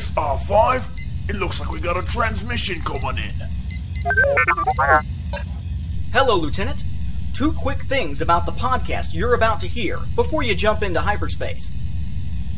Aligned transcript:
Yes, 0.00 0.12
R5. 0.12 1.28
It 1.28 1.36
looks 1.36 1.60
like 1.60 1.70
we 1.70 1.78
got 1.78 2.02
a 2.02 2.02
transmission 2.02 2.80
coming 2.80 3.18
in. 3.18 3.34
Hello, 6.10 6.36
Lieutenant. 6.36 6.84
Two 7.34 7.52
quick 7.52 7.82
things 7.82 8.22
about 8.22 8.46
the 8.46 8.52
podcast 8.52 9.12
you're 9.12 9.34
about 9.34 9.60
to 9.60 9.68
hear 9.68 9.98
before 10.16 10.42
you 10.42 10.54
jump 10.54 10.82
into 10.82 11.02
hyperspace. 11.02 11.70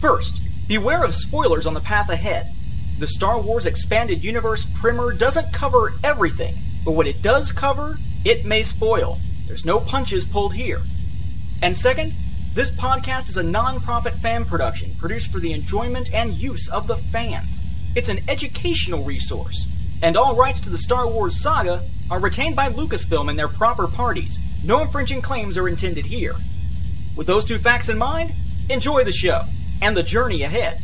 First, 0.00 0.40
beware 0.68 1.02
of 1.02 1.16
spoilers 1.16 1.66
on 1.66 1.74
the 1.74 1.80
path 1.80 2.10
ahead. 2.10 2.54
The 3.00 3.08
Star 3.08 3.40
Wars 3.40 3.66
Expanded 3.66 4.22
Universe 4.22 4.64
primer 4.64 5.12
doesn't 5.12 5.52
cover 5.52 5.94
everything, 6.04 6.54
but 6.84 6.92
what 6.92 7.08
it 7.08 7.22
does 7.22 7.50
cover, 7.50 7.98
it 8.24 8.46
may 8.46 8.62
spoil. 8.62 9.18
There's 9.48 9.64
no 9.64 9.80
punches 9.80 10.24
pulled 10.24 10.54
here. 10.54 10.82
And 11.60 11.76
second, 11.76 12.14
this 12.54 12.70
podcast 12.70 13.30
is 13.30 13.38
a 13.38 13.42
non-profit 13.42 14.14
fan 14.16 14.44
production 14.44 14.94
produced 14.98 15.32
for 15.32 15.38
the 15.38 15.52
enjoyment 15.52 16.12
and 16.12 16.34
use 16.34 16.68
of 16.68 16.86
the 16.86 16.96
fans. 16.96 17.60
It's 17.94 18.10
an 18.10 18.20
educational 18.28 19.04
resource, 19.04 19.68
and 20.02 20.18
all 20.18 20.36
rights 20.36 20.60
to 20.62 20.70
the 20.70 20.76
Star 20.76 21.08
Wars 21.08 21.40
saga 21.40 21.82
are 22.10 22.20
retained 22.20 22.54
by 22.54 22.70
Lucasfilm 22.70 23.30
and 23.30 23.38
their 23.38 23.48
proper 23.48 23.88
parties. 23.88 24.38
No 24.62 24.80
infringing 24.80 25.22
claims 25.22 25.56
are 25.56 25.66
intended 25.68 26.06
here. 26.06 26.34
With 27.16 27.26
those 27.26 27.46
two 27.46 27.58
facts 27.58 27.88
in 27.88 27.96
mind, 27.96 28.34
enjoy 28.68 29.04
the 29.04 29.12
show 29.12 29.44
and 29.80 29.96
the 29.96 30.02
journey 30.02 30.42
ahead. 30.42 30.80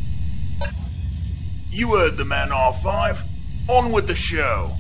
You 1.71 1.97
heard 1.97 2.17
the 2.17 2.25
man, 2.25 2.49
R5. 2.49 3.25
On 3.69 3.93
with 3.93 4.07
the 4.07 4.15
show. 4.15 4.73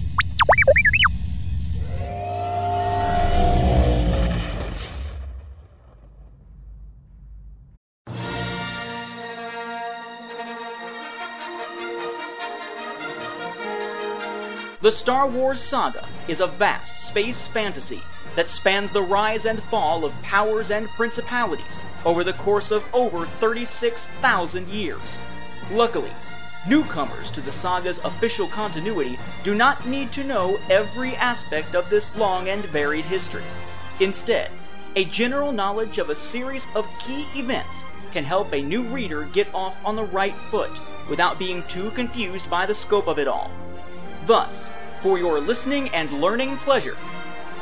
The 14.80 14.92
Star 14.92 15.26
Wars 15.26 15.60
saga 15.60 16.06
is 16.28 16.40
a 16.40 16.46
vast 16.46 17.04
space 17.04 17.48
fantasy 17.48 18.00
that 18.36 18.48
spans 18.48 18.92
the 18.92 19.02
rise 19.02 19.44
and 19.44 19.60
fall 19.60 20.04
of 20.04 20.22
powers 20.22 20.70
and 20.70 20.88
principalities 20.90 21.80
over 22.04 22.22
the 22.22 22.34
course 22.34 22.70
of 22.70 22.86
over 22.94 23.26
36,000 23.26 24.68
years. 24.68 25.18
Luckily, 25.72 26.12
newcomers 26.68 27.32
to 27.32 27.40
the 27.40 27.50
saga's 27.50 27.98
official 28.04 28.46
continuity 28.46 29.18
do 29.42 29.52
not 29.52 29.84
need 29.84 30.12
to 30.12 30.22
know 30.22 30.56
every 30.70 31.16
aspect 31.16 31.74
of 31.74 31.90
this 31.90 32.16
long 32.16 32.48
and 32.48 32.64
varied 32.66 33.06
history. 33.06 33.42
Instead, 33.98 34.48
a 34.94 35.06
general 35.06 35.50
knowledge 35.50 35.98
of 35.98 36.08
a 36.08 36.14
series 36.14 36.68
of 36.76 36.88
key 37.00 37.26
events 37.34 37.82
can 38.12 38.22
help 38.22 38.52
a 38.52 38.62
new 38.62 38.82
reader 38.84 39.24
get 39.24 39.52
off 39.52 39.84
on 39.84 39.96
the 39.96 40.04
right 40.04 40.36
foot 40.36 40.70
without 41.10 41.36
being 41.36 41.64
too 41.64 41.90
confused 41.90 42.48
by 42.48 42.64
the 42.64 42.74
scope 42.74 43.08
of 43.08 43.18
it 43.18 43.26
all. 43.26 43.50
Thus, 44.28 44.70
for 45.00 45.16
your 45.16 45.40
listening 45.40 45.88
and 45.94 46.20
learning 46.20 46.58
pleasure, 46.58 46.98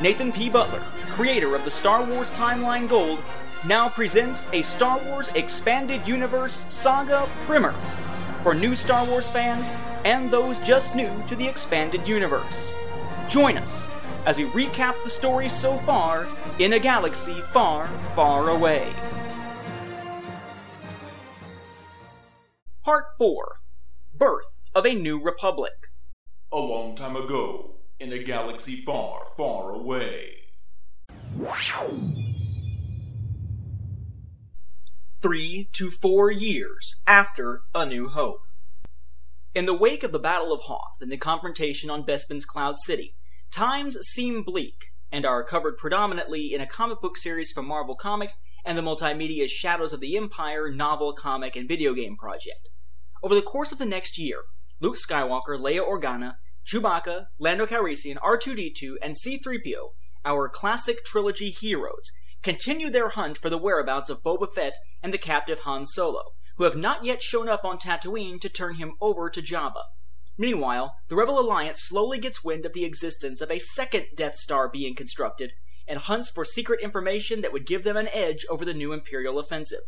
Nathan 0.01 0.33
P. 0.33 0.51
Butler, 0.51 0.83
creator 1.11 1.55
of 1.55 1.65
the 1.65 1.71
Star 1.71 2.05
Wars 2.05 2.33
Timeline 2.33 2.89
Gold, 2.89 3.23
now 3.69 3.89
presents 3.89 4.49
a 4.53 4.63
Star 4.63 4.99
Wars 5.05 5.29
Expanded 5.37 6.05
Universe 6.09 6.67
Saga 6.69 7.29
Primer 7.45 7.73
for 8.43 8.53
new 8.53 8.75
Star 8.75 9.07
Wars 9.07 9.29
fans 9.29 9.71
and 10.05 10.29
those 10.29 10.59
just 10.59 10.97
new 10.97 11.23
to 11.29 11.37
the 11.37 11.47
expanded 11.47 12.05
universe. 12.05 12.73
Join 13.29 13.57
us 13.59 13.87
as 14.25 14.37
we 14.37 14.47
recap 14.47 15.01
the 15.05 15.11
story 15.11 15.49
so 15.49 15.79
far 15.79 16.27
in 16.59 16.73
a 16.73 16.81
galaxy 16.81 17.43
far, 17.53 17.87
far 18.17 18.51
away. 18.51 18.93
Part 22.83 23.05
4 23.17 23.61
Birth 24.13 24.63
of 24.75 24.85
a 24.85 24.97
New 24.97 25.23
Republic. 25.23 25.86
A 26.53 26.59
long 26.59 26.95
time 26.95 27.17
ago, 27.17 27.75
in 27.99 28.13
a 28.13 28.23
galaxy 28.23 28.77
far, 28.77 29.25
far 29.37 29.73
away. 29.73 30.35
Three 35.21 35.69
to 35.73 35.91
four 35.91 36.31
years 36.31 37.01
after 37.05 37.63
A 37.75 37.85
New 37.85 38.09
Hope. 38.09 38.43
In 39.57 39.67
the 39.67 39.75
wake 39.75 40.05
of 40.05 40.13
the 40.13 40.21
Battle 40.21 40.53
of 40.53 40.63
Hoth 40.63 40.99
and 41.01 41.11
the 41.11 41.17
confrontation 41.17 41.91
on 41.91 42.07
Bespin's 42.07 42.45
Cloud 42.45 42.79
City, 42.79 43.17
times 43.51 43.99
seem 44.03 44.45
bleak 44.45 44.93
and 45.11 45.27
are 45.27 45.43
covered 45.43 45.77
predominantly 45.77 46.55
in 46.55 46.61
a 46.61 46.67
comic 46.67 47.01
book 47.01 47.17
series 47.17 47.51
from 47.51 47.67
Marvel 47.67 47.97
Comics 47.97 48.37
and 48.65 48.79
the 48.79 48.83
multimedia 48.83 49.49
Shadows 49.49 49.93
of 49.93 49.99
the 49.99 50.17
Empire 50.17 50.71
novel, 50.71 51.13
comic, 51.13 51.57
and 51.57 51.69
video 51.69 51.93
game 51.93 52.17
project. 52.17 52.69
Over 53.21 53.35
the 53.35 53.43
course 53.43 53.73
of 53.73 53.79
the 53.79 53.85
next 53.85 54.17
year, 54.17 54.43
Luke 54.81 54.97
Skywalker, 54.97 55.59
Leia 55.59 55.81
Organa, 55.87 56.35
Chewbacca, 56.67 57.27
Lando 57.39 57.67
Calrissian, 57.67 58.17
R2D2, 58.17 58.97
and 59.01 59.15
C3PO, 59.15 59.93
our 60.25 60.49
classic 60.49 61.05
trilogy 61.05 61.51
heroes, 61.51 62.11
continue 62.43 62.91
their 62.91 63.11
hunt 63.11 63.39
for 63.39 63.49
the 63.49 63.59
whereabouts 63.59 64.11
of 64.11 64.23
Boba 64.23 64.53
Fett 64.53 64.77
and 65.03 65.13
the 65.13 65.19
captive 65.19 65.61
Han 65.61 65.87
Solo, 65.87 66.33
who 66.57 66.65
have 66.65 66.77
not 66.77 67.05
yet 67.05 67.23
shown 67.23 67.49
up 67.49 67.65
on 67.65 67.79
Tatooine 67.79 68.41
to 68.41 68.49
turn 68.49 68.75
him 68.75 68.95
over 69.01 69.31
to 69.31 69.41
Jabba. 69.41 69.83
Meanwhile, 70.37 70.97
the 71.09 71.17
Rebel 71.17 71.39
Alliance 71.39 71.83
slowly 71.83 72.19
gets 72.19 72.45
wind 72.45 72.67
of 72.67 72.75
the 72.75 72.85
existence 72.85 73.41
of 73.41 73.51
a 73.51 73.59
second 73.59 74.07
Death 74.15 74.37
Star 74.37 74.69
being 74.69 74.95
constructed 74.95 75.55
and 75.89 76.01
hunts 76.01 76.29
for 76.29 76.45
secret 76.45 76.81
information 76.83 77.41
that 77.41 77.53
would 77.53 77.67
give 77.67 77.85
them 77.85 77.97
an 77.97 78.09
edge 78.13 78.45
over 78.51 78.65
the 78.65 78.75
new 78.75 78.93
Imperial 78.93 79.39
offensive. 79.39 79.83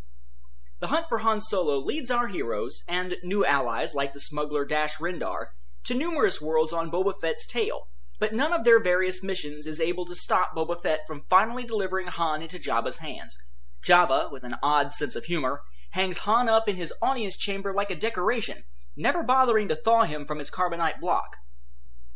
The 0.80 0.88
hunt 0.88 1.08
for 1.08 1.18
Han 1.18 1.40
Solo 1.40 1.78
leads 1.78 2.10
our 2.10 2.28
heroes 2.28 2.84
and 2.88 3.16
new 3.24 3.44
allies 3.44 3.96
like 3.96 4.12
the 4.12 4.20
smuggler 4.20 4.64
Dash 4.64 5.00
Rendar 5.00 5.48
to 5.84 5.94
numerous 5.94 6.40
worlds 6.40 6.72
on 6.72 6.90
Boba 6.90 7.14
Fett's 7.20 7.48
tail, 7.48 7.88
but 8.20 8.32
none 8.32 8.52
of 8.52 8.64
their 8.64 8.80
various 8.80 9.22
missions 9.22 9.66
is 9.66 9.80
able 9.80 10.04
to 10.04 10.14
stop 10.14 10.54
Boba 10.54 10.80
Fett 10.80 11.00
from 11.06 11.24
finally 11.28 11.64
delivering 11.64 12.06
Han 12.06 12.42
into 12.42 12.60
Jabba's 12.60 12.98
hands. 12.98 13.36
Jabba, 13.84 14.30
with 14.30 14.44
an 14.44 14.54
odd 14.62 14.92
sense 14.92 15.16
of 15.16 15.24
humor, 15.24 15.62
hangs 15.90 16.18
Han 16.18 16.48
up 16.48 16.68
in 16.68 16.76
his 16.76 16.92
audience 17.02 17.36
chamber 17.36 17.72
like 17.74 17.90
a 17.90 17.96
decoration, 17.96 18.62
never 18.96 19.24
bothering 19.24 19.66
to 19.68 19.74
thaw 19.74 20.04
him 20.04 20.26
from 20.26 20.38
his 20.38 20.50
carbonite 20.50 21.00
block. 21.00 21.38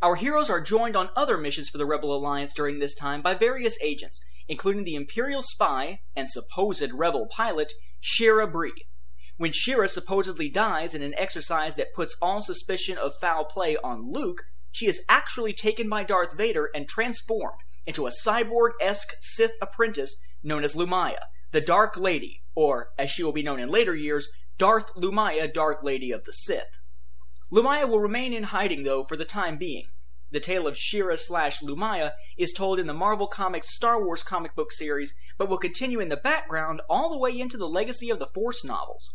Our 0.00 0.16
heroes 0.16 0.50
are 0.50 0.60
joined 0.60 0.96
on 0.96 1.10
other 1.16 1.36
missions 1.36 1.68
for 1.68 1.78
the 1.78 1.86
Rebel 1.86 2.14
Alliance 2.14 2.54
during 2.54 2.78
this 2.78 2.94
time 2.94 3.22
by 3.22 3.34
various 3.34 3.76
agents, 3.82 4.20
including 4.48 4.84
the 4.84 4.96
Imperial 4.96 5.42
spy 5.42 6.00
and 6.14 6.30
supposed 6.30 6.92
rebel 6.92 7.26
pilot 7.26 7.72
Shira 8.04 8.48
Brie. 8.48 8.88
When 9.36 9.52
Shira 9.52 9.86
supposedly 9.86 10.48
dies 10.48 10.92
in 10.92 11.02
an 11.02 11.14
exercise 11.16 11.76
that 11.76 11.94
puts 11.94 12.16
all 12.20 12.42
suspicion 12.42 12.98
of 12.98 13.14
foul 13.20 13.44
play 13.44 13.76
on 13.76 14.10
Luke, 14.12 14.42
she 14.72 14.88
is 14.88 15.04
actually 15.08 15.52
taken 15.52 15.88
by 15.88 16.02
Darth 16.02 16.36
Vader 16.36 16.68
and 16.74 16.88
transformed 16.88 17.60
into 17.86 18.08
a 18.08 18.10
cyborg 18.10 18.70
esque 18.80 19.14
Sith 19.20 19.52
apprentice 19.62 20.16
known 20.42 20.64
as 20.64 20.74
Lumiya, 20.74 21.26
the 21.52 21.60
Dark 21.60 21.96
Lady, 21.96 22.42
or, 22.56 22.88
as 22.98 23.08
she 23.08 23.22
will 23.22 23.32
be 23.32 23.44
known 23.44 23.60
in 23.60 23.68
later 23.68 23.94
years, 23.94 24.28
Darth 24.58 24.92
Lumiya, 24.96 25.52
Dark 25.52 25.84
Lady 25.84 26.10
of 26.10 26.24
the 26.24 26.32
Sith. 26.32 26.80
Lumiya 27.52 27.88
will 27.88 28.00
remain 28.00 28.32
in 28.32 28.44
hiding, 28.44 28.82
though, 28.82 29.04
for 29.04 29.16
the 29.16 29.24
time 29.24 29.58
being. 29.58 29.86
The 30.32 30.40
tale 30.40 30.66
of 30.66 30.78
Shira 30.78 31.18
slash 31.18 31.60
Lumiya 31.60 32.12
is 32.38 32.54
told 32.54 32.80
in 32.80 32.86
the 32.86 32.94
Marvel 32.94 33.26
Comics 33.26 33.74
Star 33.74 34.02
Wars 34.02 34.22
comic 34.22 34.54
book 34.54 34.72
series, 34.72 35.14
but 35.36 35.50
will 35.50 35.58
continue 35.58 36.00
in 36.00 36.08
the 36.08 36.16
background 36.16 36.80
all 36.88 37.10
the 37.10 37.18
way 37.18 37.38
into 37.38 37.58
the 37.58 37.68
Legacy 37.68 38.08
of 38.08 38.18
the 38.18 38.26
Force 38.26 38.64
novels. 38.64 39.14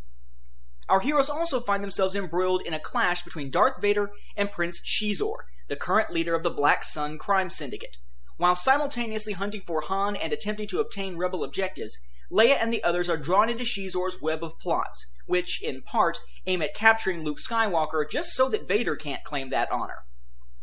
Our 0.88 1.00
heroes 1.00 1.28
also 1.28 1.60
find 1.60 1.84
themselves 1.84 2.16
embroiled 2.16 2.62
in 2.62 2.76
a 2.76 2.80
clash 2.80 3.24
between 3.24 3.50
Darth 3.50 3.82
Vader 3.82 4.12
and 4.36 4.52
Prince 4.52 4.80
Xizor, 4.80 5.38
the 5.68 5.76
current 5.76 6.12
leader 6.12 6.36
of 6.36 6.44
the 6.44 6.52
Black 6.52 6.84
Sun 6.84 7.18
crime 7.18 7.50
syndicate. 7.50 7.98
While 8.38 8.56
simultaneously 8.56 9.34
hunting 9.34 9.64
for 9.66 9.82
Han 9.82 10.16
and 10.16 10.32
attempting 10.32 10.68
to 10.68 10.80
obtain 10.80 11.18
rebel 11.18 11.44
objectives, 11.44 11.98
Leia 12.32 12.58
and 12.62 12.72
the 12.72 12.84
others 12.84 13.10
are 13.10 13.18
drawn 13.18 13.50
into 13.50 13.64
Xizor's 13.64 14.22
web 14.22 14.44
of 14.44 14.60
plots, 14.60 15.12
which, 15.26 15.64
in 15.64 15.82
part, 15.82 16.20
aim 16.46 16.62
at 16.62 16.76
capturing 16.76 17.24
Luke 17.24 17.40
Skywalker 17.40 18.08
just 18.08 18.34
so 18.34 18.48
that 18.50 18.68
Vader 18.68 18.96
can't 18.96 19.24
claim 19.24 19.50
that 19.50 19.72
honor. 19.72 20.04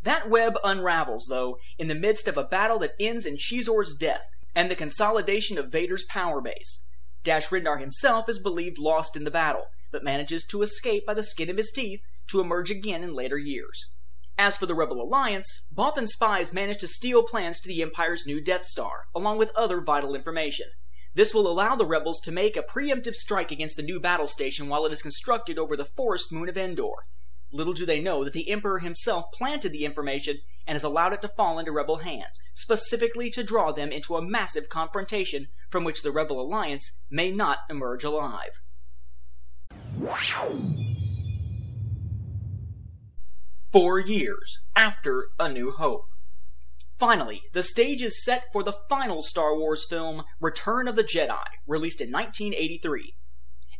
That 0.05 0.29
web 0.29 0.59
unravels, 0.63 1.25
though, 1.29 1.57
in 1.79 1.87
the 1.87 1.95
midst 1.95 2.27
of 2.27 2.37
a 2.37 2.43
battle 2.43 2.77
that 2.79 2.93
ends 2.99 3.25
in 3.25 3.37
Xizor's 3.37 3.95
death 3.95 4.29
and 4.53 4.69
the 4.69 4.75
consolidation 4.75 5.57
of 5.57 5.71
Vader's 5.71 6.03
power 6.03 6.41
base. 6.41 6.85
Dash 7.23 7.49
Rendar 7.49 7.79
himself 7.79 8.29
is 8.29 8.37
believed 8.37 8.77
lost 8.77 9.17
in 9.17 9.23
the 9.23 9.31
battle, 9.31 9.65
but 9.91 10.03
manages 10.03 10.45
to 10.45 10.61
escape 10.61 11.07
by 11.07 11.15
the 11.15 11.23
skin 11.23 11.49
of 11.49 11.57
his 11.57 11.71
teeth 11.71 12.01
to 12.29 12.39
emerge 12.39 12.69
again 12.69 13.03
in 13.03 13.15
later 13.15 13.39
years. 13.39 13.89
As 14.37 14.57
for 14.57 14.67
the 14.67 14.75
Rebel 14.75 15.01
Alliance, 15.01 15.65
Bothan 15.73 16.07
spies 16.07 16.53
manage 16.53 16.77
to 16.79 16.87
steal 16.87 17.23
plans 17.23 17.59
to 17.61 17.67
the 17.67 17.81
Empire's 17.81 18.27
new 18.27 18.39
Death 18.39 18.65
Star, 18.65 19.05
along 19.15 19.39
with 19.39 19.55
other 19.55 19.81
vital 19.81 20.13
information. 20.13 20.67
This 21.15 21.33
will 21.33 21.47
allow 21.47 21.75
the 21.75 21.85
rebels 21.85 22.19
to 22.21 22.31
make 22.31 22.55
a 22.55 22.61
preemptive 22.61 23.15
strike 23.15 23.51
against 23.51 23.75
the 23.75 23.81
new 23.81 23.99
battle 23.99 24.27
station 24.27 24.67
while 24.67 24.85
it 24.85 24.93
is 24.93 25.01
constructed 25.01 25.57
over 25.57 25.75
the 25.75 25.85
forest 25.85 26.31
moon 26.31 26.47
of 26.47 26.57
Endor. 26.57 27.05
Little 27.55 27.73
do 27.73 27.85
they 27.85 28.01
know 28.01 28.25
that 28.25 28.33
the 28.33 28.49
Emperor 28.49 28.79
himself 28.79 29.31
planted 29.31 29.71
the 29.71 29.85
information 29.85 30.39
and 30.67 30.75
has 30.75 30.83
allowed 30.83 31.13
it 31.13 31.21
to 31.21 31.29
fall 31.29 31.57
into 31.57 31.71
rebel 31.71 31.97
hands, 31.97 32.41
specifically 32.53 33.29
to 33.29 33.43
draw 33.43 33.71
them 33.71 33.91
into 33.93 34.17
a 34.17 34.21
massive 34.21 34.67
confrontation 34.67 35.47
from 35.69 35.85
which 35.85 36.03
the 36.03 36.11
Rebel 36.11 36.41
Alliance 36.41 36.99
may 37.09 37.31
not 37.31 37.59
emerge 37.69 38.03
alive. 38.03 38.59
four 43.71 43.99
years 43.99 44.59
after 44.73 45.27
A 45.37 45.49
New 45.49 45.71
Hope. 45.71 46.05
Finally, 46.97 47.41
the 47.51 47.61
stage 47.61 48.01
is 48.01 48.23
set 48.23 48.45
for 48.53 48.63
the 48.63 48.71
final 48.71 49.21
Star 49.21 49.53
Wars 49.57 49.85
film, 49.85 50.23
Return 50.39 50.87
of 50.87 50.95
the 50.95 51.03
Jedi, 51.03 51.43
released 51.67 51.99
in 51.99 52.09
1983. 52.09 53.15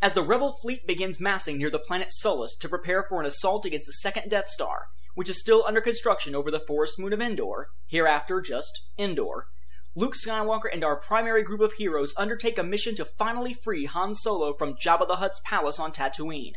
As 0.06 0.14
the 0.14 0.22
Rebel 0.22 0.54
fleet 0.54 0.86
begins 0.86 1.20
massing 1.20 1.58
near 1.58 1.72
the 1.72 1.80
planet 1.80 2.12
Sullust 2.12 2.60
to 2.60 2.70
prepare 2.70 3.02
for 3.02 3.20
an 3.20 3.26
assault 3.26 3.66
against 3.66 3.88
the 3.88 3.94
second 3.94 4.30
Death 4.30 4.48
Star, 4.48 4.90
which 5.16 5.32
is 5.32 5.40
still 5.40 5.64
under 5.66 5.82
construction 5.82 6.36
over 6.36 6.52
the 6.52 6.60
forest 6.60 7.00
moon 7.00 7.12
of 7.12 7.20
Endor, 7.20 7.70
hereafter 7.88 8.40
just 8.40 8.86
Endor, 9.00 9.48
Luke 9.96 10.14
Skywalker 10.14 10.72
and 10.72 10.84
our 10.84 10.96
primary 10.96 11.42
group 11.42 11.60
of 11.60 11.74
heroes 11.74 12.14
undertake 12.18 12.60
a 12.60 12.64
mission 12.64 12.94
to 12.98 13.04
finally 13.04 13.52
free 13.52 13.86
Han 13.86 14.14
Solo 14.14 14.54
from 14.54 14.76
Jabba 14.76 15.08
the 15.08 15.16
Hutt's 15.16 15.42
palace 15.44 15.80
on 15.80 15.92
Tatooine. 15.92 16.54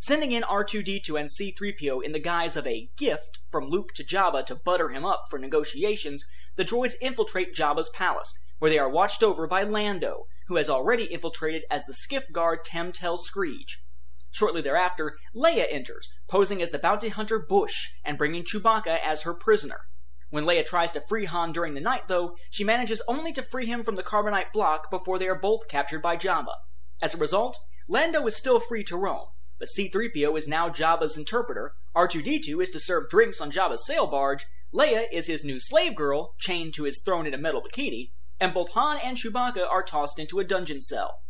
Sending 0.00 0.32
in 0.32 0.42
R2D2 0.44 1.20
and 1.20 1.28
C3PO 1.28 2.02
in 2.02 2.12
the 2.12 2.18
guise 2.18 2.56
of 2.56 2.66
a 2.66 2.88
gift 2.96 3.40
from 3.50 3.68
Luke 3.68 3.92
to 3.96 4.02
Jabba 4.02 4.46
to 4.46 4.54
butter 4.54 4.88
him 4.88 5.04
up 5.04 5.24
for 5.28 5.38
negotiations, 5.38 6.24
the 6.56 6.64
droids 6.64 6.94
infiltrate 7.02 7.54
Jabba's 7.54 7.90
palace, 7.90 8.32
where 8.58 8.70
they 8.70 8.78
are 8.78 8.88
watched 8.88 9.22
over 9.22 9.46
by 9.46 9.62
Lando, 9.62 10.26
who 10.48 10.56
has 10.56 10.68
already 10.68 11.04
infiltrated 11.04 11.62
as 11.70 11.84
the 11.84 11.94
skiff 11.94 12.24
guard 12.32 12.64
Tamtel 12.64 13.18
Skreej. 13.18 13.76
Shortly 14.30 14.62
thereafter, 14.62 15.16
Leia 15.34 15.66
enters, 15.70 16.10
posing 16.28 16.60
as 16.62 16.70
the 16.70 16.78
bounty 16.78 17.08
hunter 17.08 17.40
Boushh 17.40 17.88
and 18.04 18.18
bringing 18.18 18.44
Chewbacca 18.44 18.98
as 19.04 19.22
her 19.22 19.34
prisoner. 19.34 19.80
When 20.30 20.44
Leia 20.44 20.66
tries 20.66 20.92
to 20.92 21.00
free 21.00 21.24
Han 21.24 21.52
during 21.52 21.74
the 21.74 21.80
night, 21.80 22.08
though, 22.08 22.36
she 22.50 22.62
manages 22.62 23.02
only 23.08 23.32
to 23.32 23.42
free 23.42 23.66
him 23.66 23.82
from 23.82 23.96
the 23.96 24.02
carbonite 24.02 24.52
block 24.52 24.90
before 24.90 25.18
they 25.18 25.28
are 25.28 25.38
both 25.38 25.68
captured 25.68 26.02
by 26.02 26.16
Jabba. 26.16 26.54
As 27.00 27.14
a 27.14 27.18
result, 27.18 27.58
Lando 27.88 28.26
is 28.26 28.36
still 28.36 28.60
free 28.60 28.84
to 28.84 28.96
roam, 28.96 29.28
but 29.58 29.68
C3PO 29.68 30.36
is 30.36 30.46
now 30.46 30.68
Jabba's 30.68 31.16
interpreter, 31.16 31.72
R2D2 31.96 32.62
is 32.62 32.70
to 32.70 32.80
serve 32.80 33.08
drinks 33.08 33.40
on 33.40 33.50
Jabba's 33.50 33.86
sail 33.86 34.06
barge, 34.06 34.46
Leia 34.74 35.06
is 35.10 35.26
his 35.26 35.44
new 35.44 35.58
slave 35.58 35.94
girl, 35.94 36.34
chained 36.38 36.74
to 36.74 36.84
his 36.84 37.00
throne 37.02 37.26
in 37.26 37.32
a 37.32 37.38
metal 37.38 37.62
bikini, 37.62 38.10
and 38.40 38.54
both 38.54 38.70
Han 38.70 38.98
and 39.02 39.16
Chewbacca 39.16 39.68
are 39.68 39.82
tossed 39.82 40.18
into 40.18 40.38
a 40.38 40.44
dungeon 40.44 40.80
cell. 40.80 41.22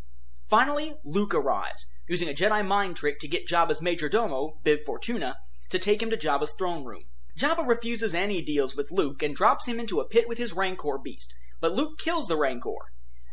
Finally, 0.49 0.95
Luke 1.05 1.35
arrives, 1.35 1.87
using 2.09 2.29
a 2.29 2.35
Jedi 2.35 2.67
mind 2.67 2.97
trick 2.97 3.21
to 3.21 3.29
get 3.29 3.47
Jabba's 3.47 3.83
major 3.83 4.09
domo, 4.09 4.59
Bib 4.65 4.81
Fortuna, 4.85 5.37
to 5.71 5.79
take 5.79 6.03
him 6.03 6.11
to 6.11 6.17
Jabba's 6.17 6.55
throne 6.57 6.85
room. 6.85 7.05
Jabba 7.39 7.67
refuses 7.67 8.15
any 8.15 8.43
deals 8.43 8.75
with 8.75 8.91
Luke 8.91 9.23
and 9.23 9.37
drops 9.37 9.69
him 9.69 9.79
into 9.79 10.01
a 10.01 10.09
pit 10.09 10.29
with 10.29 10.39
his 10.39 10.55
Rancor 10.55 10.99
beast, 10.99 11.33
but 11.61 11.73
Luke 11.75 11.99
kills 11.99 12.27
the 12.27 12.37
Rancor. 12.37 12.79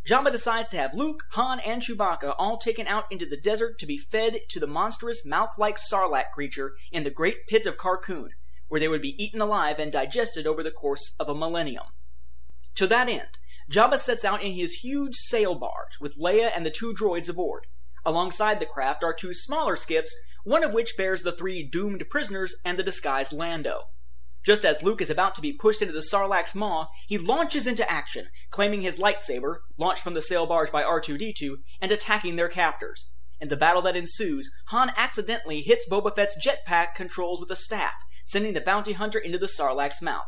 Jabba 0.07 0.31
decides 0.31 0.69
to 0.69 0.77
have 0.77 0.93
Luke, 0.93 1.23
Han, 1.31 1.59
and 1.61 1.81
Chewbacca 1.81 2.35
all 2.37 2.57
taken 2.57 2.87
out 2.87 3.05
into 3.09 3.25
the 3.25 3.39
desert 3.39 3.79
to 3.79 3.87
be 3.87 3.97
fed 3.97 4.41
to 4.49 4.59
the 4.59 4.67
monstrous 4.67 5.25
mouth-like 5.25 5.77
sarlacc 5.77 6.29
creature 6.31 6.73
in 6.91 7.03
the 7.03 7.09
Great 7.09 7.47
Pit 7.47 7.65
of 7.65 7.77
Carkoon, 7.77 8.29
where 8.67 8.79
they 8.79 8.87
would 8.87 9.01
be 9.01 9.21
eaten 9.23 9.41
alive 9.41 9.79
and 9.79 9.91
digested 9.91 10.45
over 10.45 10.61
the 10.61 10.69
course 10.69 11.15
of 11.19 11.27
a 11.27 11.33
millennium. 11.33 11.85
To 12.75 12.85
that 12.85 13.09
end, 13.09 13.39
Jabba 13.69 13.97
sets 13.97 14.23
out 14.23 14.43
in 14.43 14.53
his 14.53 14.75
huge 14.75 15.15
sail 15.15 15.55
barge 15.55 15.99
with 15.99 16.19
Leia 16.19 16.51
and 16.55 16.65
the 16.65 16.71
two 16.71 16.93
droids 16.93 17.29
aboard. 17.29 17.65
Alongside 18.05 18.59
the 18.59 18.65
craft 18.65 19.03
are 19.03 19.13
two 19.13 19.33
smaller 19.33 19.75
skiffs, 19.75 20.15
one 20.43 20.63
of 20.63 20.73
which 20.73 20.95
bears 20.95 21.23
the 21.23 21.31
three 21.31 21.67
doomed 21.67 22.03
prisoners 22.09 22.55
and 22.63 22.77
the 22.77 22.83
disguised 22.83 23.33
Lando. 23.33 23.85
Just 24.45 24.63
as 24.63 24.83
Luke 24.83 25.01
is 25.01 25.09
about 25.09 25.33
to 25.35 25.41
be 25.41 25.51
pushed 25.51 25.81
into 25.81 25.93
the 25.93 26.03
Sarlacc's 26.03 26.53
maw, 26.53 26.85
he 27.07 27.17
launches 27.17 27.65
into 27.65 27.89
action, 27.91 28.27
claiming 28.51 28.81
his 28.81 28.99
lightsaber, 28.99 29.57
launched 29.75 30.03
from 30.03 30.13
the 30.13 30.21
sail 30.21 30.45
barge 30.45 30.71
by 30.71 30.83
R2D2, 30.83 31.55
and 31.81 31.91
attacking 31.91 32.35
their 32.35 32.47
captors. 32.47 33.09
In 33.41 33.47
the 33.47 33.57
battle 33.57 33.81
that 33.81 33.95
ensues, 33.95 34.51
Han 34.67 34.91
accidentally 34.95 35.61
hits 35.61 35.89
Boba 35.89 36.15
Fett's 36.15 36.37
jetpack 36.45 36.93
controls 36.93 37.39
with 37.39 37.49
a 37.49 37.55
staff, 37.55 37.95
sending 38.23 38.53
the 38.53 38.61
bounty 38.61 38.93
hunter 38.93 39.17
into 39.17 39.39
the 39.39 39.47
Sarlacc's 39.47 40.03
mouth. 40.03 40.27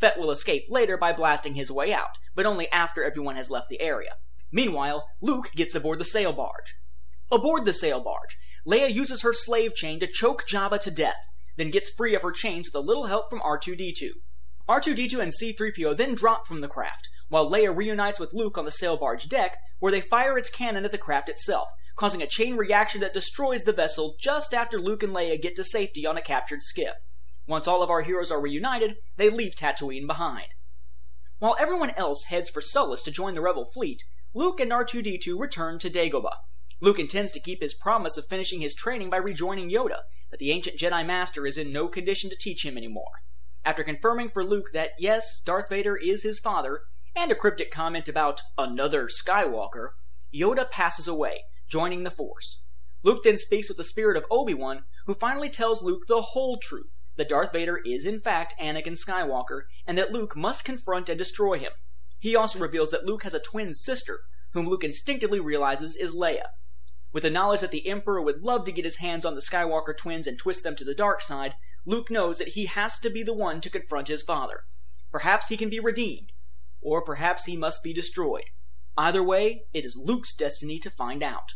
Fett 0.00 0.18
will 0.18 0.30
escape 0.30 0.64
later 0.70 0.96
by 0.96 1.12
blasting 1.12 1.54
his 1.54 1.70
way 1.70 1.92
out, 1.92 2.18
but 2.34 2.46
only 2.46 2.70
after 2.72 3.04
everyone 3.04 3.36
has 3.36 3.50
left 3.50 3.68
the 3.68 3.80
area. 3.80 4.12
Meanwhile, 4.50 5.06
Luke 5.20 5.50
gets 5.54 5.74
aboard 5.74 5.98
the 6.00 6.04
sail 6.04 6.32
barge. 6.32 6.74
Aboard 7.30 7.64
the 7.64 7.72
sail 7.72 8.00
barge, 8.00 8.38
Leia 8.66 8.92
uses 8.92 9.22
her 9.22 9.32
slave 9.32 9.74
chain 9.74 10.00
to 10.00 10.06
choke 10.06 10.46
Jabba 10.48 10.80
to 10.80 10.90
death, 10.90 11.28
then 11.56 11.70
gets 11.70 11.90
free 11.90 12.14
of 12.14 12.22
her 12.22 12.32
chains 12.32 12.66
with 12.66 12.74
a 12.74 12.86
little 12.86 13.06
help 13.06 13.28
from 13.28 13.40
R2D2. 13.40 14.10
R2D2 14.68 15.18
and 15.20 15.32
C3PO 15.32 15.96
then 15.96 16.14
drop 16.14 16.46
from 16.46 16.60
the 16.60 16.68
craft, 16.68 17.08
while 17.28 17.50
Leia 17.50 17.74
reunites 17.74 18.18
with 18.18 18.32
Luke 18.32 18.56
on 18.56 18.64
the 18.64 18.70
sail 18.70 18.96
barge 18.96 19.28
deck, 19.28 19.58
where 19.78 19.92
they 19.92 20.00
fire 20.00 20.38
its 20.38 20.50
cannon 20.50 20.84
at 20.84 20.92
the 20.92 20.98
craft 20.98 21.28
itself, 21.28 21.68
causing 21.96 22.22
a 22.22 22.26
chain 22.26 22.56
reaction 22.56 23.00
that 23.00 23.14
destroys 23.14 23.64
the 23.64 23.72
vessel 23.72 24.16
just 24.18 24.54
after 24.54 24.80
Luke 24.80 25.02
and 25.02 25.14
Leia 25.14 25.40
get 25.40 25.56
to 25.56 25.64
safety 25.64 26.06
on 26.06 26.16
a 26.16 26.22
captured 26.22 26.62
skiff. 26.62 26.94
Once 27.50 27.66
all 27.66 27.82
of 27.82 27.90
our 27.90 28.02
heroes 28.02 28.30
are 28.30 28.40
reunited, 28.40 28.98
they 29.16 29.28
leave 29.28 29.56
Tatooine 29.56 30.06
behind. 30.06 30.54
While 31.40 31.56
everyone 31.58 31.90
else 31.96 32.26
heads 32.26 32.48
for 32.48 32.60
Sullust 32.60 33.02
to 33.06 33.10
join 33.10 33.34
the 33.34 33.40
Rebel 33.40 33.64
fleet, 33.64 34.04
Luke 34.32 34.60
and 34.60 34.70
R2D2 34.70 35.36
return 35.36 35.80
to 35.80 35.90
Dagobah. 35.90 36.36
Luke 36.80 37.00
intends 37.00 37.32
to 37.32 37.40
keep 37.40 37.60
his 37.60 37.74
promise 37.74 38.16
of 38.16 38.28
finishing 38.28 38.60
his 38.60 38.72
training 38.72 39.10
by 39.10 39.16
rejoining 39.16 39.68
Yoda, 39.68 40.02
but 40.30 40.38
the 40.38 40.52
ancient 40.52 40.78
Jedi 40.78 41.04
Master 41.04 41.44
is 41.44 41.58
in 41.58 41.72
no 41.72 41.88
condition 41.88 42.30
to 42.30 42.36
teach 42.36 42.64
him 42.64 42.76
anymore. 42.76 43.24
After 43.64 43.82
confirming 43.82 44.28
for 44.28 44.44
Luke 44.44 44.70
that 44.72 44.90
yes, 44.96 45.40
Darth 45.44 45.70
Vader 45.70 45.96
is 45.96 46.22
his 46.22 46.38
father, 46.38 46.82
and 47.16 47.32
a 47.32 47.34
cryptic 47.34 47.72
comment 47.72 48.08
about 48.08 48.42
another 48.58 49.08
Skywalker, 49.08 49.88
Yoda 50.32 50.70
passes 50.70 51.08
away, 51.08 51.40
joining 51.68 52.04
the 52.04 52.12
Force. 52.12 52.62
Luke 53.02 53.24
then 53.24 53.38
speaks 53.38 53.66
with 53.66 53.76
the 53.76 53.82
spirit 53.82 54.16
of 54.16 54.24
Obi-Wan, 54.30 54.84
who 55.06 55.14
finally 55.14 55.50
tells 55.50 55.82
Luke 55.82 56.06
the 56.06 56.22
whole 56.22 56.56
truth, 56.56 56.99
that 57.20 57.28
Darth 57.28 57.52
Vader 57.52 57.80
is 57.84 58.06
in 58.06 58.18
fact 58.18 58.54
Anakin 58.58 58.98
Skywalker, 58.98 59.64
and 59.86 59.98
that 59.98 60.10
Luke 60.10 60.34
must 60.34 60.64
confront 60.64 61.10
and 61.10 61.18
destroy 61.18 61.58
him. 61.58 61.72
He 62.18 62.34
also 62.34 62.58
reveals 62.58 62.90
that 62.90 63.04
Luke 63.04 63.24
has 63.24 63.34
a 63.34 63.40
twin 63.40 63.74
sister, 63.74 64.20
whom 64.52 64.66
Luke 64.66 64.82
instinctively 64.84 65.38
realizes 65.38 65.96
is 65.96 66.14
Leia. 66.14 66.46
With 67.12 67.22
the 67.24 67.30
knowledge 67.30 67.60
that 67.60 67.72
the 67.72 67.86
Emperor 67.86 68.22
would 68.22 68.42
love 68.42 68.64
to 68.64 68.72
get 68.72 68.84
his 68.84 68.96
hands 68.96 69.26
on 69.26 69.34
the 69.34 69.42
Skywalker 69.42 69.94
twins 69.94 70.26
and 70.26 70.38
twist 70.38 70.64
them 70.64 70.76
to 70.76 70.84
the 70.84 70.94
dark 70.94 71.20
side, 71.20 71.56
Luke 71.84 72.10
knows 72.10 72.38
that 72.38 72.48
he 72.48 72.66
has 72.66 72.98
to 73.00 73.10
be 73.10 73.22
the 73.22 73.34
one 73.34 73.60
to 73.60 73.68
confront 73.68 74.08
his 74.08 74.22
father. 74.22 74.64
Perhaps 75.12 75.48
he 75.48 75.58
can 75.58 75.68
be 75.68 75.78
redeemed, 75.78 76.32
or 76.80 77.02
perhaps 77.02 77.44
he 77.44 77.56
must 77.56 77.82
be 77.82 77.92
destroyed. 77.92 78.46
Either 78.96 79.22
way, 79.22 79.64
it 79.74 79.84
is 79.84 80.00
Luke's 80.02 80.34
destiny 80.34 80.78
to 80.78 80.90
find 80.90 81.22
out. 81.22 81.52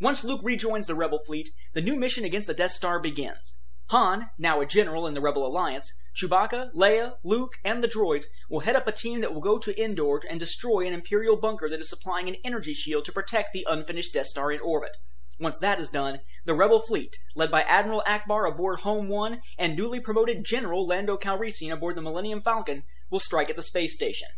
Once 0.00 0.22
Luke 0.24 0.40
rejoins 0.42 0.86
the 0.86 0.94
Rebel 0.94 1.18
fleet, 1.18 1.50
the 1.72 1.80
new 1.80 1.96
mission 1.96 2.24
against 2.24 2.46
the 2.46 2.54
Death 2.54 2.72
Star 2.72 3.00
begins. 3.00 3.58
Han, 3.92 4.30
now 4.38 4.58
a 4.62 4.64
general 4.64 5.06
in 5.06 5.12
the 5.12 5.20
Rebel 5.20 5.46
Alliance, 5.46 5.92
Chewbacca, 6.16 6.72
Leia, 6.74 7.16
Luke, 7.22 7.56
and 7.62 7.84
the 7.84 7.88
droids 7.88 8.24
will 8.48 8.60
head 8.60 8.74
up 8.74 8.86
a 8.86 8.92
team 8.92 9.20
that 9.20 9.34
will 9.34 9.42
go 9.42 9.58
to 9.58 9.78
Endor 9.78 10.22
and 10.30 10.40
destroy 10.40 10.86
an 10.86 10.94
Imperial 10.94 11.36
bunker 11.36 11.68
that 11.68 11.78
is 11.78 11.90
supplying 11.90 12.26
an 12.26 12.36
energy 12.42 12.72
shield 12.72 13.04
to 13.04 13.12
protect 13.12 13.52
the 13.52 13.66
unfinished 13.68 14.14
Death 14.14 14.28
Star 14.28 14.50
in 14.50 14.60
orbit. 14.60 14.96
Once 15.38 15.58
that 15.58 15.78
is 15.78 15.90
done, 15.90 16.20
the 16.46 16.54
Rebel 16.54 16.80
fleet, 16.80 17.18
led 17.34 17.50
by 17.50 17.64
Admiral 17.64 18.02
Ackbar 18.08 18.48
aboard 18.48 18.80
Home 18.80 19.08
1 19.08 19.42
and 19.58 19.76
newly 19.76 20.00
promoted 20.00 20.42
General 20.42 20.86
Lando 20.86 21.18
Calrissian 21.18 21.70
aboard 21.70 21.94
the 21.94 22.00
Millennium 22.00 22.40
Falcon, 22.40 22.84
will 23.10 23.20
strike 23.20 23.50
at 23.50 23.56
the 23.56 23.60
space 23.60 23.94
station. 23.94 24.28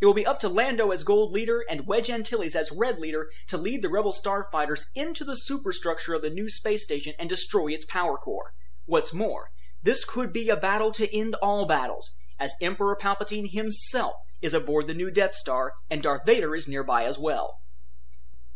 It 0.00 0.06
will 0.06 0.14
be 0.14 0.24
up 0.24 0.38
to 0.38 0.48
Lando 0.48 0.90
as 0.90 1.04
Gold 1.04 1.32
Leader 1.32 1.62
and 1.68 1.86
Wedge 1.86 2.08
Antilles 2.08 2.56
as 2.56 2.72
Red 2.72 2.98
Leader 2.98 3.28
to 3.48 3.58
lead 3.58 3.82
the 3.82 3.90
Rebel 3.90 4.14
starfighters 4.14 4.86
into 4.94 5.22
the 5.22 5.36
superstructure 5.36 6.14
of 6.14 6.22
the 6.22 6.30
new 6.30 6.48
space 6.48 6.82
station 6.82 7.12
and 7.18 7.28
destroy 7.28 7.72
its 7.72 7.84
power 7.84 8.16
core. 8.16 8.54
What's 8.86 9.14
more, 9.14 9.50
this 9.82 10.04
could 10.04 10.32
be 10.32 10.48
a 10.48 10.56
battle 10.56 10.92
to 10.92 11.16
end 11.16 11.34
all 11.36 11.66
battles, 11.66 12.14
as 12.38 12.54
Emperor 12.60 12.96
Palpatine 12.96 13.50
himself 13.50 14.14
is 14.40 14.54
aboard 14.54 14.86
the 14.86 14.94
new 14.94 15.10
Death 15.10 15.34
Star, 15.34 15.74
and 15.88 16.02
Darth 16.02 16.26
Vader 16.26 16.54
is 16.54 16.66
nearby 16.66 17.04
as 17.04 17.18
well. 17.18 17.60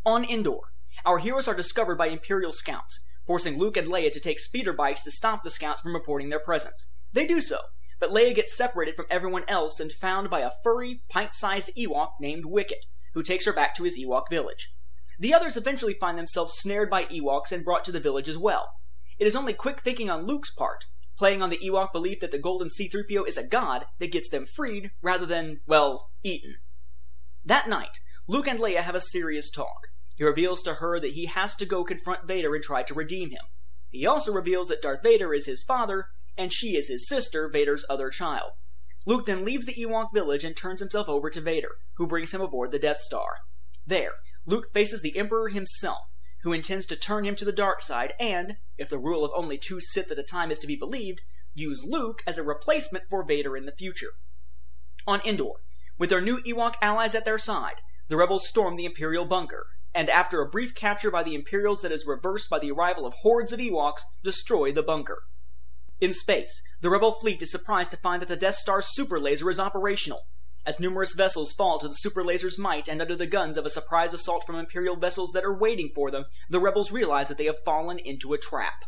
On 0.05 0.23
Endor, 0.23 0.59
our 1.05 1.17
heroes 1.17 1.47
are 1.47 1.55
discovered 1.55 1.97
by 1.97 2.07
Imperial 2.07 2.51
scouts, 2.51 3.01
forcing 3.25 3.57
Luke 3.57 3.77
and 3.77 3.87
Leia 3.87 4.11
to 4.11 4.19
take 4.19 4.39
speeder 4.39 4.73
bikes 4.73 5.03
to 5.03 5.11
stop 5.11 5.43
the 5.43 5.49
scouts 5.49 5.81
from 5.81 5.93
reporting 5.93 6.29
their 6.29 6.39
presence. 6.39 6.91
They 7.13 7.25
do 7.25 7.41
so, 7.41 7.59
but 7.99 8.09
Leia 8.09 8.35
gets 8.35 8.55
separated 8.55 8.95
from 8.95 9.07
everyone 9.09 9.43
else 9.47 9.79
and 9.79 9.91
found 9.91 10.29
by 10.29 10.41
a 10.41 10.51
furry, 10.63 11.01
pint-sized 11.09 11.71
Ewok 11.77 12.11
named 12.19 12.45
Wicket, 12.45 12.85
who 13.13 13.23
takes 13.23 13.45
her 13.45 13.53
back 13.53 13.75
to 13.75 13.83
his 13.83 13.97
Ewok 13.97 14.29
village. 14.29 14.73
The 15.19 15.33
others 15.33 15.57
eventually 15.57 15.95
find 15.95 16.17
themselves 16.17 16.57
snared 16.57 16.89
by 16.89 17.05
Ewoks 17.05 17.51
and 17.51 17.65
brought 17.65 17.83
to 17.85 17.91
the 17.91 17.99
village 17.99 18.29
as 18.29 18.37
well. 18.37 18.69
It 19.19 19.27
is 19.27 19.35
only 19.35 19.53
quick 19.53 19.81
thinking 19.81 20.09
on 20.09 20.25
Luke's 20.25 20.53
part 20.53 20.85
playing 21.17 21.41
on 21.41 21.49
the 21.49 21.57
Ewok 21.57 21.91
belief 21.91 22.19
that 22.19 22.31
the 22.31 22.37
golden 22.37 22.67
C3PO 22.67 23.27
is 23.27 23.37
a 23.37 23.47
god 23.47 23.85
that 23.99 24.11
gets 24.11 24.29
them 24.29 24.45
freed 24.45 24.91
rather 25.01 25.25
than, 25.25 25.61
well, 25.65 26.11
eaten. 26.23 26.57
That 27.43 27.67
night, 27.67 27.99
Luke 28.27 28.47
and 28.47 28.59
Leia 28.59 28.81
have 28.81 28.95
a 28.95 29.01
serious 29.01 29.49
talk. 29.49 29.87
He 30.15 30.23
reveals 30.23 30.61
to 30.63 30.75
her 30.75 30.99
that 30.99 31.13
he 31.13 31.25
has 31.25 31.55
to 31.55 31.65
go 31.65 31.83
confront 31.83 32.27
Vader 32.27 32.53
and 32.53 32.63
try 32.63 32.83
to 32.83 32.93
redeem 32.93 33.31
him. 33.31 33.43
He 33.89 34.05
also 34.05 34.31
reveals 34.31 34.67
that 34.67 34.81
Darth 34.81 35.01
Vader 35.01 35.33
is 35.33 35.45
his 35.45 35.63
father, 35.63 36.07
and 36.37 36.53
she 36.53 36.75
is 36.75 36.87
his 36.87 37.07
sister, 37.07 37.49
Vader's 37.49 37.85
other 37.89 38.09
child. 38.09 38.51
Luke 39.05 39.25
then 39.25 39.45
leaves 39.45 39.65
the 39.65 39.75
Ewok 39.75 40.13
village 40.13 40.43
and 40.43 40.55
turns 40.55 40.81
himself 40.81 41.07
over 41.07 41.29
to 41.29 41.39
Vader, 41.39 41.71
who 41.95 42.05
brings 42.05 42.33
him 42.33 42.41
aboard 42.41 42.71
the 42.71 42.79
Death 42.79 42.99
Star. 42.99 43.37
There, 43.85 44.11
Luke 44.45 44.73
faces 44.73 45.01
the 45.01 45.17
Emperor 45.17 45.47
himself, 45.47 46.09
who 46.43 46.53
intends 46.53 46.85
to 46.87 46.95
turn 46.95 47.25
him 47.25 47.35
to 47.35 47.45
the 47.45 47.51
dark 47.51 47.81
side 47.81 48.13
and, 48.19 48.57
if 48.77 48.89
the 48.89 48.97
rule 48.97 49.25
of 49.25 49.31
only 49.35 49.57
two 49.57 49.81
Sith 49.81 50.11
at 50.11 50.19
a 50.19 50.23
time 50.23 50.51
is 50.51 50.59
to 50.59 50.67
be 50.67 50.75
believed, 50.75 51.21
use 51.53 51.83
Luke 51.83 52.23
as 52.27 52.37
a 52.37 52.43
replacement 52.43 53.09
for 53.09 53.23
Vader 53.23 53.57
in 53.57 53.65
the 53.65 53.71
future. 53.71 54.11
On 55.05 55.21
Endor, 55.25 55.61
with 55.97 56.09
their 56.09 56.21
new 56.21 56.41
Ewok 56.43 56.75
allies 56.81 57.15
at 57.15 57.25
their 57.25 57.37
side, 57.37 57.81
the 58.07 58.17
rebels 58.17 58.47
storm 58.47 58.75
the 58.75 58.85
Imperial 58.85 59.25
bunker, 59.25 59.65
and 59.93 60.09
after 60.09 60.41
a 60.41 60.49
brief 60.49 60.75
capture 60.75 61.09
by 61.09 61.23
the 61.23 61.33
Imperials 61.33 61.81
that 61.81 61.91
is 61.91 62.05
reversed 62.05 62.49
by 62.49 62.59
the 62.59 62.71
arrival 62.71 63.05
of 63.05 63.15
hordes 63.21 63.51
of 63.51 63.59
Ewoks, 63.59 64.01
destroy 64.23 64.71
the 64.71 64.83
bunker. 64.83 65.23
In 65.99 66.13
space, 66.13 66.61
the 66.81 66.89
rebel 66.91 67.13
fleet 67.13 67.41
is 67.41 67.51
surprised 67.51 67.91
to 67.91 67.97
find 67.97 68.21
that 68.21 68.27
the 68.27 68.35
Death 68.35 68.55
Star's 68.55 68.93
super 68.93 69.19
laser 69.19 69.49
is 69.49 69.59
operational. 69.59 70.21
As 70.67 70.81
numerous 70.81 71.13
vessels 71.13 71.53
fall 71.53 71.79
to 71.79 71.87
the 71.87 71.93
super 71.93 72.25
laser's 72.25 72.59
might 72.59 72.89
and 72.89 73.01
under 73.01 73.15
the 73.15 73.25
guns 73.25 73.55
of 73.55 73.65
a 73.65 73.69
surprise 73.69 74.13
assault 74.13 74.45
from 74.45 74.57
Imperial 74.57 74.97
vessels 74.97 75.31
that 75.31 75.45
are 75.45 75.57
waiting 75.57 75.89
for 75.95 76.11
them, 76.11 76.25
the 76.49 76.59
rebels 76.59 76.91
realize 76.91 77.29
that 77.29 77.37
they 77.37 77.45
have 77.45 77.63
fallen 77.63 77.97
into 77.97 78.33
a 78.33 78.37
trap. 78.37 78.83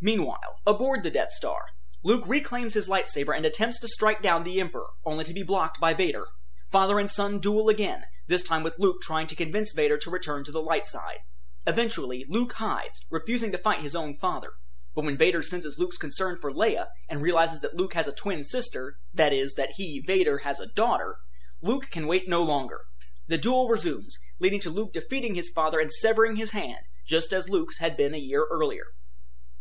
Meanwhile, 0.00 0.60
aboard 0.66 1.02
the 1.02 1.10
Death 1.10 1.32
Star, 1.32 1.66
Luke 2.02 2.26
reclaims 2.26 2.72
his 2.72 2.88
lightsaber 2.88 3.36
and 3.36 3.44
attempts 3.44 3.78
to 3.80 3.88
strike 3.88 4.22
down 4.22 4.44
the 4.44 4.60
Emperor, 4.60 4.86
only 5.04 5.24
to 5.24 5.34
be 5.34 5.42
blocked 5.42 5.78
by 5.78 5.92
Vader. 5.92 6.24
Father 6.70 6.98
and 6.98 7.10
son 7.10 7.38
duel 7.38 7.68
again, 7.68 8.04
this 8.26 8.42
time 8.42 8.62
with 8.62 8.78
Luke 8.78 9.02
trying 9.02 9.26
to 9.26 9.36
convince 9.36 9.74
Vader 9.74 9.98
to 9.98 10.10
return 10.10 10.42
to 10.44 10.52
the 10.52 10.62
light 10.62 10.86
side. 10.86 11.18
Eventually, 11.66 12.24
Luke 12.30 12.54
hides, 12.54 13.04
refusing 13.10 13.52
to 13.52 13.58
fight 13.58 13.82
his 13.82 13.94
own 13.94 14.14
father. 14.14 14.52
But 14.98 15.04
when 15.04 15.16
Vader 15.16 15.44
senses 15.44 15.78
Luke's 15.78 15.96
concern 15.96 16.36
for 16.36 16.50
Leia 16.50 16.88
and 17.08 17.22
realizes 17.22 17.60
that 17.60 17.76
Luke 17.76 17.94
has 17.94 18.08
a 18.08 18.12
twin 18.12 18.42
sister, 18.42 18.96
that 19.14 19.32
is, 19.32 19.54
that 19.54 19.74
he, 19.76 20.02
Vader, 20.04 20.38
has 20.38 20.58
a 20.58 20.66
daughter, 20.66 21.18
Luke 21.62 21.86
can 21.92 22.08
wait 22.08 22.28
no 22.28 22.42
longer. 22.42 22.80
The 23.28 23.38
duel 23.38 23.68
resumes, 23.68 24.18
leading 24.40 24.58
to 24.58 24.70
Luke 24.70 24.92
defeating 24.92 25.36
his 25.36 25.50
father 25.50 25.78
and 25.78 25.92
severing 25.92 26.34
his 26.34 26.50
hand, 26.50 26.80
just 27.06 27.32
as 27.32 27.48
Luke's 27.48 27.78
had 27.78 27.96
been 27.96 28.12
a 28.12 28.18
year 28.18 28.44
earlier. 28.50 28.86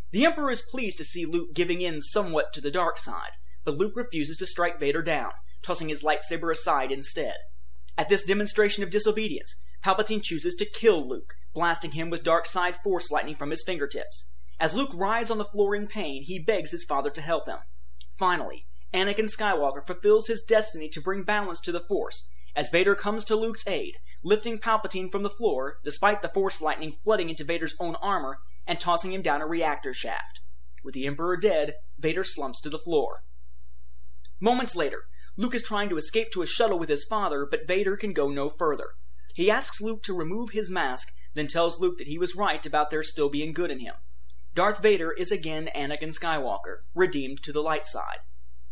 The 0.10 0.25
Emperor 0.25 0.50
is 0.50 0.63
pleased 0.63 0.98
to 0.98 1.03
see 1.03 1.24
Luke 1.24 1.53
giving 1.53 1.82
in 1.82 2.01
somewhat 2.01 2.51
to 2.53 2.60
the 2.60 2.72
dark 2.72 2.98
side, 2.98 3.34
but 3.63 3.77
Luke 3.77 3.94
refuses 3.96 4.38
to 4.38 4.48
strike 4.48 4.79
Vader 4.79 5.03
down, 5.03 5.34
tossing 5.62 5.89
his 5.89 6.01
lightsaber 6.01 6.51
aside 6.51 6.91
instead. 6.91 7.36
At 7.96 8.10
this 8.10 8.25
demonstration 8.25 8.82
of 8.82 8.89
disobedience, 8.89 9.53
Palpatine 9.84 10.24
chooses 10.24 10.56
to 10.56 10.65
kill 10.65 11.08
Luke, 11.08 11.36
blasting 11.53 11.91
him 11.91 12.10
with 12.10 12.24
dark 12.24 12.48
side 12.48 12.77
force 12.77 13.12
lightning 13.12 13.36
from 13.36 13.51
his 13.51 13.63
fingertips. 13.63 14.34
As 14.60 14.74
Luke 14.74 14.92
writhes 14.94 15.30
on 15.30 15.38
the 15.38 15.46
floor 15.46 15.76
in 15.76 15.88
pain, 15.88 16.24
he 16.24 16.40
begs 16.40 16.72
his 16.72 16.84
father 16.84 17.10
to 17.12 17.22
help 17.22 17.48
him. 17.48 17.60
Finally, 18.18 18.66
Anakin 18.94 19.30
Skywalker 19.30 19.86
fulfills 19.86 20.28
his 20.28 20.42
destiny 20.42 20.90
to 20.90 21.02
bring 21.02 21.24
balance 21.24 21.62
to 21.62 21.72
the 21.72 21.80
Force, 21.80 22.30
as 22.56 22.72
Vader 22.72 22.96
comes 22.96 23.24
to 23.26 23.36
Luke's 23.36 23.68
aid, 23.68 23.98
lifting 24.24 24.58
Palpatine 24.58 25.12
from 25.12 25.22
the 25.22 25.30
floor, 25.30 25.78
despite 25.84 26.24
the 26.24 26.30
Force 26.30 26.60
lightning 26.62 26.94
flooding 27.04 27.30
into 27.30 27.44
Vader's 27.44 27.76
own 27.80 27.96
armor 28.02 28.40
and 28.66 28.80
tossing 28.80 29.14
him 29.14 29.22
down 29.22 29.42
a 29.42 29.48
reactor 29.48 29.94
shaft. 29.94 30.42
With 30.84 30.96
the 30.96 31.06
Emperor 31.06 31.38
dead, 31.38 31.76
Vader 32.00 32.24
slumps 32.24 32.60
to 32.62 32.70
the 32.70 32.80
floor. 32.80 33.24
Moments 34.40 34.76
later, 34.76 35.04
Luke 35.36 35.54
is 35.54 35.62
trying 35.62 35.90
to 35.90 35.98
escape 35.98 36.32
to 36.32 36.42
a 36.42 36.48
shuttle 36.48 36.80
with 36.80 36.90
his 36.90 37.06
father, 37.06 37.48
but 37.50 37.68
Vader 37.68 37.96
can 37.96 38.14
go 38.14 38.30
no 38.30 38.50
further. 38.50 38.90
He 39.36 39.52
asks 39.52 39.82
Luke 39.82 40.02
to 40.04 40.18
remove 40.18 40.50
his 40.50 40.72
mask, 40.72 41.10
then 41.36 41.46
tells 41.46 41.80
Luke 41.80 42.00
that 42.00 42.08
he 42.08 42.18
was 42.18 42.36
right 42.36 42.66
about 42.66 42.90
there 42.90 43.04
still 43.04 43.30
being 43.30 43.54
good 43.54 43.70
in 43.70 43.80
him. 43.80 43.94
Darth 44.58 44.82
Vader 44.82 45.12
is 45.12 45.32
again 45.32 45.70
Anakin 45.76 46.12
Skywalker, 46.12 46.78
redeemed 46.96 47.44
to 47.44 47.54
the 47.54 47.62
light 47.62 47.86
side. 47.86 48.22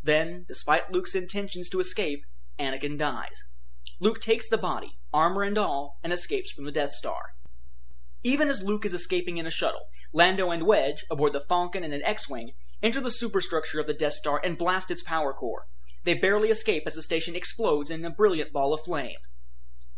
Then, 0.02 0.44
despite 0.48 0.92
Luke's 0.92 1.14
intentions 1.14 1.70
to 1.70 1.80
escape, 1.80 2.26
Anakin 2.60 2.98
dies. 2.98 3.44
Luke 4.00 4.20
takes 4.20 4.50
the 4.50 4.58
body, 4.58 4.98
armor 5.14 5.44
and 5.44 5.60
all, 5.60 6.00
and 6.04 6.12
escapes 6.12 6.52
from 6.52 6.66
the 6.66 6.72
Death 6.72 6.90
Star. 6.90 7.36
Even 8.24 8.50
as 8.50 8.64
Luke 8.64 8.84
is 8.84 8.96
escaping 8.96 9.38
in 9.38 9.46
a 9.46 9.52
shuttle, 9.52 9.84
Lando 10.12 10.50
and 10.50 10.66
Wedge, 10.66 11.06
aboard 11.12 11.34
the 11.34 11.40
Falcon 11.40 11.84
and 11.84 11.94
an 11.94 12.02
X-Wing, 12.02 12.54
enter 12.82 13.00
the 13.00 13.12
superstructure 13.12 13.80
of 13.80 13.86
the 13.86 13.94
Death 13.94 14.14
Star 14.14 14.42
and 14.44 14.58
blast 14.58 14.90
its 14.90 15.04
power 15.04 15.34
core. 15.34 15.68
They 16.04 16.16
barely 16.16 16.50
escape 16.50 16.86
as 16.88 16.96
the 16.96 17.04
station 17.04 17.36
explodes 17.36 17.92
in 17.92 18.04
a 18.04 18.10
brilliant 18.10 18.52
ball 18.52 18.74
of 18.74 18.82
flame. 18.82 19.20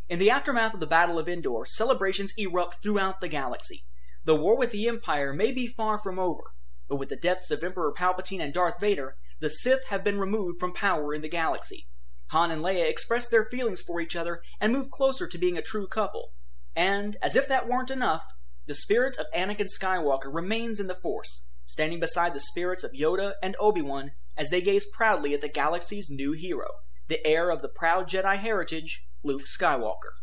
In 0.09 0.19
the 0.19 0.31
aftermath 0.31 0.73
of 0.73 0.81
the 0.81 0.85
Battle 0.85 1.17
of 1.17 1.29
Endor, 1.29 1.65
celebrations 1.65 2.33
erupt 2.37 2.83
throughout 2.83 3.21
the 3.21 3.29
galaxy. 3.29 3.85
The 4.27 4.35
war 4.35 4.57
with 4.57 4.71
the 4.71 4.89
Empire 4.89 5.31
may 5.31 5.53
be 5.53 5.67
far 5.67 5.97
from 5.97 6.19
over, 6.19 6.51
but 6.89 6.97
with 6.97 7.07
the 7.07 7.15
deaths 7.15 7.49
of 7.49 7.63
Emperor 7.63 7.93
Palpatine 7.97 8.41
and 8.41 8.53
Darth 8.53 8.77
Vader, 8.77 9.15
the 9.39 9.49
Sith 9.49 9.85
have 9.85 10.03
been 10.03 10.19
removed 10.19 10.59
from 10.59 10.73
power 10.73 11.13
in 11.13 11.21
the 11.21 11.29
galaxy. 11.29 11.87
Han 12.31 12.51
and 12.51 12.61
Leia 12.61 12.89
express 12.89 13.29
their 13.29 13.45
feelings 13.45 13.81
for 13.81 14.01
each 14.01 14.17
other 14.17 14.41
and 14.59 14.73
move 14.73 14.89
closer 14.91 15.27
to 15.27 15.37
being 15.37 15.57
a 15.57 15.61
true 15.61 15.87
couple, 15.87 16.33
and, 16.75 17.15
as 17.21 17.37
if 17.37 17.47
that 17.47 17.69
weren't 17.69 17.89
enough, 17.89 18.25
the 18.65 18.73
spirit 18.73 19.15
of 19.15 19.27
Anakin 19.33 19.69
Skywalker 19.69 20.27
remains 20.29 20.81
in 20.81 20.87
the 20.87 20.93
Force, 20.93 21.45
standing 21.63 22.01
beside 22.01 22.33
the 22.33 22.41
spirits 22.41 22.83
of 22.83 22.91
Yoda 22.91 23.35
and 23.41 23.55
Obi-Wan 23.61 24.11
as 24.37 24.49
they 24.49 24.59
gaze 24.59 24.85
proudly 24.85 25.35
at 25.35 25.39
the 25.39 25.47
galaxy's 25.47 26.09
new 26.09 26.33
hero, 26.33 26.67
the 27.07 27.25
heir 27.25 27.49
of 27.49 27.61
the 27.61 27.69
proud 27.69 28.09
Jedi 28.09 28.35
heritage, 28.35 29.05
Luke 29.23 29.43
Skywalker. 29.45 30.17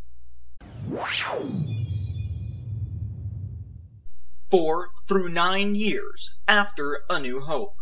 Four 4.57 4.91
through 5.09 5.31
nine 5.31 5.75
years 5.75 6.37
after 6.47 7.01
A 7.11 7.19
New 7.19 7.41
Hope. 7.41 7.75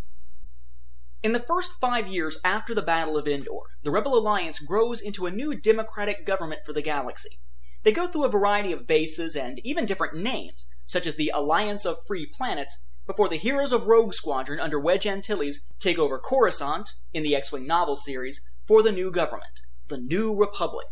In 1.22 1.32
the 1.32 1.38
first 1.38 1.72
five 1.78 2.08
years 2.08 2.38
after 2.42 2.74
the 2.74 2.80
Battle 2.80 3.18
of 3.18 3.28
Endor, 3.28 3.64
the 3.82 3.90
Rebel 3.90 4.16
Alliance 4.16 4.58
grows 4.58 5.02
into 5.02 5.26
a 5.26 5.30
new 5.30 5.54
democratic 5.54 6.24
government 6.24 6.62
for 6.64 6.72
the 6.72 6.80
galaxy. 6.80 7.38
They 7.82 7.92
go 7.92 8.06
through 8.06 8.24
a 8.24 8.30
variety 8.30 8.72
of 8.72 8.86
bases 8.86 9.36
and 9.36 9.60
even 9.62 9.84
different 9.84 10.16
names, 10.16 10.70
such 10.86 11.06
as 11.06 11.16
the 11.16 11.30
Alliance 11.34 11.84
of 11.84 12.06
Free 12.06 12.24
Planets, 12.24 12.82
before 13.06 13.28
the 13.28 13.36
heroes 13.36 13.72
of 13.72 13.84
Rogue 13.84 14.14
Squadron 14.14 14.58
under 14.58 14.80
Wedge 14.80 15.06
Antilles 15.06 15.66
take 15.78 15.98
over 15.98 16.18
Coruscant, 16.18 16.94
in 17.12 17.22
the 17.22 17.36
X-Wing 17.36 17.66
novel 17.66 17.96
series, 17.96 18.48
for 18.66 18.82
the 18.82 18.92
new 18.92 19.10
government, 19.10 19.60
the 19.88 19.98
New 19.98 20.34
Republic. 20.34 20.86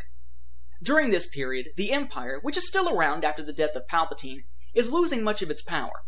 During 0.82 1.08
this 1.08 1.26
period, 1.26 1.68
the 1.78 1.90
Empire, 1.90 2.38
which 2.42 2.58
is 2.58 2.68
still 2.68 2.86
around 2.86 3.24
after 3.24 3.42
the 3.42 3.54
death 3.54 3.74
of 3.74 3.88
Palpatine, 3.88 4.44
is 4.74 4.92
losing 4.92 5.22
much 5.22 5.42
of 5.42 5.50
its 5.50 5.62
power. 5.62 6.02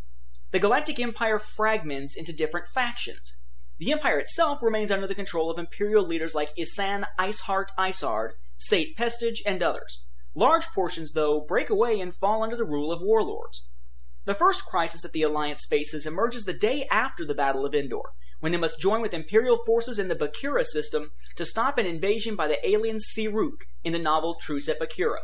The 0.51 0.59
Galactic 0.59 1.01
Empire 1.01 1.39
fragments 1.39 2.17
into 2.17 2.33
different 2.33 2.69
factions. 2.69 3.39
The 3.79 3.91
Empire 3.91 4.19
itself 4.19 4.63
remains 4.63 4.91
under 4.91 5.07
the 5.07 5.15
control 5.15 5.51
of 5.51 5.59
Imperial 5.59 6.07
leaders 6.07 6.35
like 6.35 6.53
Ysanne 6.57 7.07
Iceheart 7.19 7.69
Isard, 7.79 8.33
Sate 8.59 8.97
Pestage, 8.97 9.43
and 9.45 9.63
others. 9.63 10.05
Large 10.35 10.67
portions, 10.75 11.13
though, 11.13 11.41
break 11.41 11.69
away 11.69 12.01
and 12.01 12.15
fall 12.15 12.43
under 12.43 12.57
the 12.57 12.65
rule 12.65 12.93
of 12.93 13.03
warlords. 13.03 13.69
The 14.25 14.35
first 14.35 14.65
crisis 14.65 15.03
that 15.03 15.13
the 15.13 15.23
Alliance 15.23 15.67
faces 15.69 16.07
emerges 16.07 16.45
the 16.45 16.53
day 16.53 16.87
after 16.91 17.25
the 17.25 17.35
Battle 17.35 17.67
of 17.67 17.75
Endor, 17.75 18.11
when 18.39 18.53
they 18.53 18.59
must 18.59 18.81
join 18.81 19.03
with 19.03 19.15
Imperial 19.15 19.59
forces 19.67 19.99
in 19.99 20.09
the 20.09 20.17
Bakura 20.17 20.65
system 20.65 21.11
to 21.37 21.45
stop 21.45 21.79
an 21.79 21.87
invasion 21.87 22.37
by 22.37 22.49
the 22.49 22.69
alien 22.69 22.99
Ssi-ruuk 22.99 23.63
in 23.83 23.93
the 23.93 23.99
novel 23.99 24.37
Truce 24.41 24.69
at 24.69 24.81
Bakura. 24.81 25.19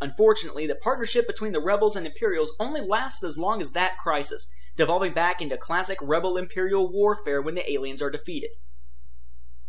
Unfortunately, 0.00 0.66
the 0.66 0.76
partnership 0.76 1.26
between 1.26 1.52
the 1.52 1.60
rebels 1.60 1.96
and 1.96 2.06
Imperials 2.06 2.54
only 2.60 2.80
lasts 2.80 3.24
as 3.24 3.36
long 3.36 3.60
as 3.60 3.72
that 3.72 3.98
crisis, 3.98 4.48
devolving 4.76 5.12
back 5.12 5.40
into 5.40 5.56
classic 5.56 5.98
rebel 6.00 6.36
Imperial 6.36 6.90
warfare 6.92 7.42
when 7.42 7.56
the 7.56 7.70
aliens 7.70 8.00
are 8.00 8.10
defeated. 8.10 8.50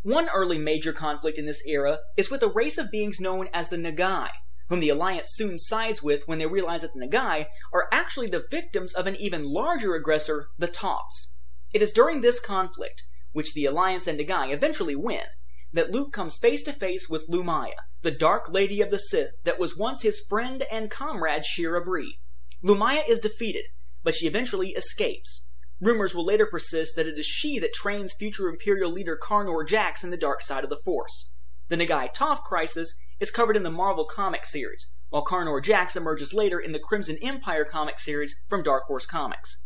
One 0.04 0.30
early 0.30 0.58
major 0.58 0.94
conflict 0.94 1.38
in 1.38 1.46
this 1.46 1.66
era 1.66 2.00
is 2.16 2.30
with 2.30 2.44
a 2.44 2.48
race 2.48 2.78
of 2.78 2.92
beings 2.92 3.20
known 3.20 3.50
as 3.54 3.70
the 3.70 3.78
Nagai, 3.78 4.30
whom 4.70 4.80
the 4.80 4.90
Alliance 4.90 5.32
soon 5.34 5.58
sides 5.58 6.04
with 6.04 6.28
when 6.28 6.38
they 6.38 6.46
realize 6.46 6.84
that 6.84 6.94
the 6.94 7.06
Nagai 7.06 7.48
are 7.74 7.90
actually 7.92 8.28
the 8.28 8.46
victims 8.50 8.94
of 8.94 9.08
an 9.08 9.16
even 9.16 9.52
larger 9.52 9.96
aggressor, 9.96 10.48
the 10.58 10.68
Tops. 10.68 11.36
It 11.74 11.82
is 11.82 11.92
during 11.92 12.22
this 12.22 12.40
conflict, 12.40 13.04
which 13.32 13.54
the 13.54 13.66
Alliance 13.66 14.08
and 14.08 14.20
Nagai 14.20 14.54
eventually 14.54 14.96
win, 14.96 15.26
that 15.74 15.92
Luke 15.92 16.14
comes 16.14 16.38
face 16.38 16.64
to 16.64 16.74
face 16.74 17.10
with 17.10 17.28
Lumiya, 17.28 17.74
the 18.02 18.12
Dark 18.12 18.50
Lady 18.50 18.82
of 18.82 18.92
the 18.92 19.00
Sith 19.00 19.44
that 19.44 19.60
was 19.60 19.78
once 19.78 20.04
his 20.04 20.22
friend 20.22 20.64
and 20.72 20.90
comrade 20.90 21.46
Shira 21.46 21.84
Brie. 21.84 22.20
Lumiya 22.64 23.08
is 23.08 23.20
defeated, 23.20 23.66
but 24.04 24.16
she 24.16 24.28
eventually 24.28 24.70
escapes. 24.70 25.46
Rumors 25.82 26.16
will 26.16 26.26
later 26.26 26.46
persist 26.46 26.96
that 26.96 27.08
it 27.08 27.18
is 27.18 27.26
she 27.26 27.60
that 27.60 27.74
trains 27.74 28.14
future 28.14 28.48
Imperial 28.50 28.92
leader 28.92 29.18
Carnor 29.22 29.66
Jax 29.66 30.04
in 30.04 30.12
the 30.12 30.18
dark 30.18 30.42
side 30.42 30.64
of 30.64 30.70
the 30.70 30.80
Force. 30.84 31.32
The 31.68 31.78
Nagai 31.78 32.14
Tof 32.14 32.42
crisis 32.42 32.98
is 33.20 33.32
covered 33.32 33.56
in 33.56 33.64
the 33.64 33.70
Marvel 33.70 34.06
comic 34.06 34.46
series, 34.46 34.90
while 35.10 35.26
Carnor 35.26 35.62
Jax 35.62 35.96
emerges 35.96 36.34
later 36.34 36.60
in 36.60 36.72
the 36.72 36.80
Crimson 36.80 37.18
Empire 37.22 37.66
comic 37.66 38.00
series 38.00 38.36
from 38.48 38.64
Dark 38.64 38.84
Horse 38.86 39.06
Comics. 39.06 39.66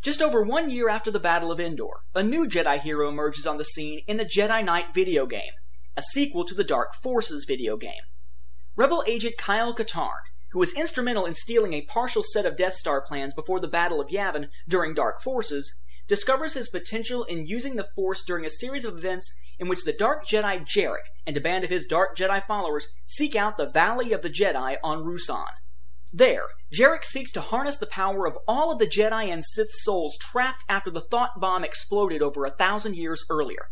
Just 0.00 0.22
over 0.22 0.42
one 0.42 0.70
year 0.70 0.88
after 0.88 1.10
the 1.10 1.18
Battle 1.18 1.50
of 1.50 1.58
Endor, 1.58 2.02
a 2.14 2.22
new 2.22 2.46
Jedi 2.46 2.78
hero 2.78 3.08
emerges 3.08 3.46
on 3.46 3.58
the 3.58 3.64
scene 3.64 4.02
in 4.06 4.16
the 4.16 4.24
Jedi 4.24 4.64
Knight 4.64 4.94
video 4.94 5.26
game, 5.26 5.52
a 5.98 6.02
sequel 6.02 6.44
to 6.44 6.54
the 6.54 6.62
Dark 6.62 6.94
Forces 6.94 7.44
video 7.44 7.76
game. 7.76 8.02
Rebel 8.76 9.02
agent 9.08 9.36
Kyle 9.36 9.74
Katarn, 9.74 10.20
who 10.52 10.60
was 10.60 10.72
instrumental 10.74 11.26
in 11.26 11.34
stealing 11.34 11.72
a 11.72 11.82
partial 11.82 12.22
set 12.22 12.46
of 12.46 12.56
Death 12.56 12.74
Star 12.74 13.00
plans 13.00 13.34
before 13.34 13.58
the 13.58 13.66
Battle 13.66 14.00
of 14.00 14.06
Yavin 14.06 14.48
during 14.68 14.94
Dark 14.94 15.20
Forces, 15.20 15.82
discovers 16.06 16.54
his 16.54 16.68
potential 16.68 17.24
in 17.24 17.48
using 17.48 17.74
the 17.74 17.88
Force 17.96 18.22
during 18.22 18.44
a 18.44 18.50
series 18.50 18.84
of 18.84 18.96
events 18.96 19.36
in 19.58 19.66
which 19.66 19.82
the 19.82 19.92
Dark 19.92 20.24
Jedi 20.24 20.64
Jerec 20.64 21.02
and 21.26 21.36
a 21.36 21.40
band 21.40 21.64
of 21.64 21.70
his 21.70 21.84
Dark 21.84 22.16
Jedi 22.16 22.46
followers 22.46 22.94
seek 23.04 23.34
out 23.34 23.56
the 23.56 23.68
Valley 23.68 24.12
of 24.12 24.22
the 24.22 24.30
Jedi 24.30 24.76
on 24.84 25.02
Ruusan. 25.02 25.50
There, 26.12 26.44
Jerec 26.72 27.04
seeks 27.04 27.32
to 27.32 27.40
harness 27.40 27.76
the 27.76 27.86
power 27.86 28.24
of 28.24 28.38
all 28.46 28.70
of 28.70 28.78
the 28.78 28.86
Jedi 28.86 29.32
and 29.32 29.44
Sith 29.44 29.72
souls 29.72 30.16
trapped 30.16 30.64
after 30.68 30.92
the 30.92 31.00
thought 31.00 31.40
bomb 31.40 31.64
exploded 31.64 32.22
over 32.22 32.44
a 32.44 32.50
thousand 32.50 32.94
years 32.94 33.24
earlier. 33.28 33.70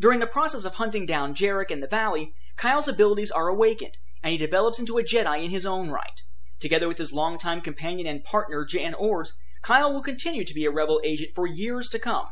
During 0.00 0.20
the 0.20 0.26
process 0.26 0.64
of 0.64 0.74
hunting 0.74 1.06
down 1.06 1.34
Jerec 1.34 1.70
in 1.70 1.80
the 1.80 1.86
valley, 1.86 2.34
Kyle's 2.56 2.88
abilities 2.88 3.30
are 3.30 3.48
awakened, 3.48 3.98
and 4.22 4.32
he 4.32 4.38
develops 4.38 4.78
into 4.78 4.98
a 4.98 5.02
Jedi 5.02 5.42
in 5.44 5.50
his 5.50 5.66
own 5.66 5.90
right. 5.90 6.22
Together 6.60 6.88
with 6.88 6.98
his 6.98 7.12
longtime 7.12 7.60
companion 7.60 8.06
and 8.06 8.24
partner 8.24 8.64
Jan 8.64 8.94
Ors, 8.94 9.38
Kyle 9.62 9.92
will 9.92 10.02
continue 10.02 10.44
to 10.44 10.54
be 10.54 10.64
a 10.64 10.70
rebel 10.70 11.00
agent 11.04 11.30
for 11.34 11.46
years 11.46 11.88
to 11.90 11.98
come. 11.98 12.26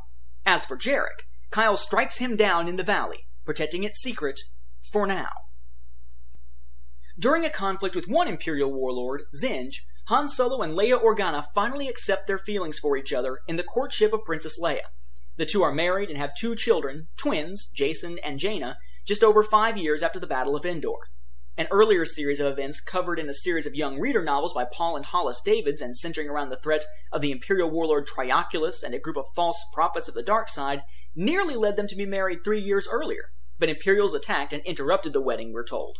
As 0.44 0.64
for 0.64 0.76
Jerec, 0.76 1.26
Kyle 1.50 1.76
strikes 1.76 2.18
him 2.18 2.36
down 2.36 2.68
in 2.68 2.76
the 2.76 2.84
valley, 2.84 3.26
protecting 3.44 3.84
its 3.84 4.00
secret 4.00 4.40
for 4.80 5.06
now. 5.06 5.30
During 7.18 7.44
a 7.44 7.50
conflict 7.50 7.96
with 7.96 8.08
one 8.08 8.28
Imperial 8.28 8.72
warlord, 8.72 9.22
Zsinj, 9.34 9.76
Han 10.06 10.28
Solo 10.28 10.62
and 10.62 10.74
Leia 10.74 11.02
Organa 11.02 11.46
finally 11.54 11.88
accept 11.88 12.28
their 12.28 12.38
feelings 12.38 12.78
for 12.78 12.96
each 12.96 13.12
other 13.12 13.40
in 13.48 13.56
the 13.56 13.64
courtship 13.64 14.12
of 14.12 14.24
Princess 14.24 14.60
Leia. 14.60 14.82
The 15.36 15.46
two 15.46 15.62
are 15.62 15.72
married 15.72 16.08
and 16.08 16.18
have 16.18 16.34
two 16.34 16.56
children, 16.56 17.08
twins, 17.16 17.70
Jacen 17.76 18.18
and 18.24 18.38
Jaina, 18.38 18.78
just 19.04 19.22
over 19.22 19.42
five 19.42 19.76
years 19.76 20.02
after 20.02 20.18
the 20.18 20.26
Battle 20.26 20.56
of 20.56 20.64
Endor. 20.64 21.08
An 21.58 21.68
earlier 21.70 22.04
series 22.04 22.40
of 22.40 22.46
events 22.46 22.80
covered 22.80 23.18
in 23.18 23.28
a 23.28 23.34
series 23.34 23.66
of 23.66 23.74
young 23.74 23.98
reader 23.98 24.22
novels 24.22 24.52
by 24.52 24.64
Paul 24.64 24.96
and 24.96 25.06
Hollace 25.06 25.42
Davids 25.42 25.80
and 25.80 25.96
centering 25.96 26.28
around 26.28 26.50
the 26.50 26.56
threat 26.56 26.84
of 27.12 27.20
the 27.20 27.30
Imperial 27.30 27.70
warlord 27.70 28.06
Trioculus 28.06 28.82
and 28.82 28.94
a 28.94 28.98
group 28.98 29.16
of 29.16 29.26
false 29.34 29.62
prophets 29.72 30.08
of 30.08 30.14
the 30.14 30.22
dark 30.22 30.48
side 30.48 30.82
nearly 31.14 31.54
led 31.54 31.76
them 31.76 31.86
to 31.86 31.96
be 31.96 32.06
married 32.06 32.44
three 32.44 32.60
years 32.60 32.88
earlier, 32.90 33.30
but 33.58 33.68
Imperials 33.68 34.14
attacked 34.14 34.52
and 34.52 34.62
interrupted 34.64 35.12
the 35.12 35.20
wedding, 35.20 35.52
we're 35.52 35.64
told. 35.64 35.98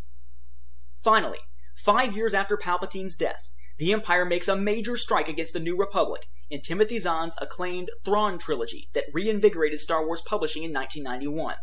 Finally, 1.03 1.41
five 1.75 2.15
years 2.15 2.35
after 2.35 2.57
Palpatine's 2.57 3.17
death, 3.17 3.49
the 3.79 3.93
Empire 3.93 4.25
makes 4.25 4.49
a 4.49 4.57
major 4.57 4.97
strike 4.97 5.29
against 5.29 5.53
the 5.53 5.61
New 5.61 5.77
Republic 5.77 6.29
in 6.49 6.63
Timothy 6.63 6.99
Zahn's 6.99 7.37
acclaimed 7.41 7.91
Thrawn 8.05 8.39
trilogy 8.39 8.89
that 8.95 9.05
reinvigorated 9.13 9.81
Star 9.81 10.07
Wars 10.07 10.23
publishing 10.25 10.63
in 10.63 10.73
1991. 10.73 11.57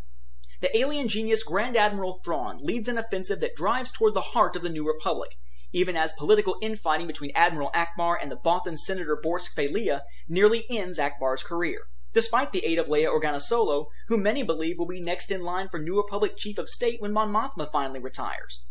The 0.61 0.77
alien 0.77 1.07
genius 1.07 1.43
Grand 1.43 1.75
Admiral 1.75 2.21
Thrawn 2.23 2.59
leads 2.61 2.87
an 2.87 2.97
offensive 2.97 3.39
that 3.39 3.55
drives 3.55 3.91
toward 3.91 4.13
the 4.13 4.21
heart 4.21 4.55
of 4.55 4.61
the 4.61 4.69
New 4.69 4.87
Republic, 4.87 5.31
even 5.71 5.97
as 5.97 6.13
political 6.13 6.55
infighting 6.61 7.07
between 7.07 7.31
Admiral 7.35 7.71
Ackbar 7.75 8.15
and 8.21 8.31
the 8.31 8.37
Bothan 8.37 8.77
Senator 8.77 9.19
Borsk 9.21 9.55
Fey'lya 9.55 10.01
nearly 10.29 10.65
ends 10.69 10.99
Ackbar's 10.99 11.43
career, 11.43 11.79
despite 12.13 12.51
the 12.51 12.63
aid 12.63 12.77
of 12.77 12.87
Leia 12.87 13.09
Organa 13.09 13.41
Solo, 13.41 13.87
who 14.07 14.17
many 14.17 14.43
believe 14.43 14.77
will 14.77 14.87
be 14.87 15.01
next 15.01 15.31
in 15.31 15.41
line 15.41 15.67
for 15.67 15.79
New 15.79 15.97
Republic 15.97 16.37
Chief 16.37 16.57
of 16.57 16.69
State 16.69 17.01
when 17.01 17.11
Mon 17.11 17.33
Mothma 17.33 17.71
finally 17.71 17.99
retires. 17.99 18.63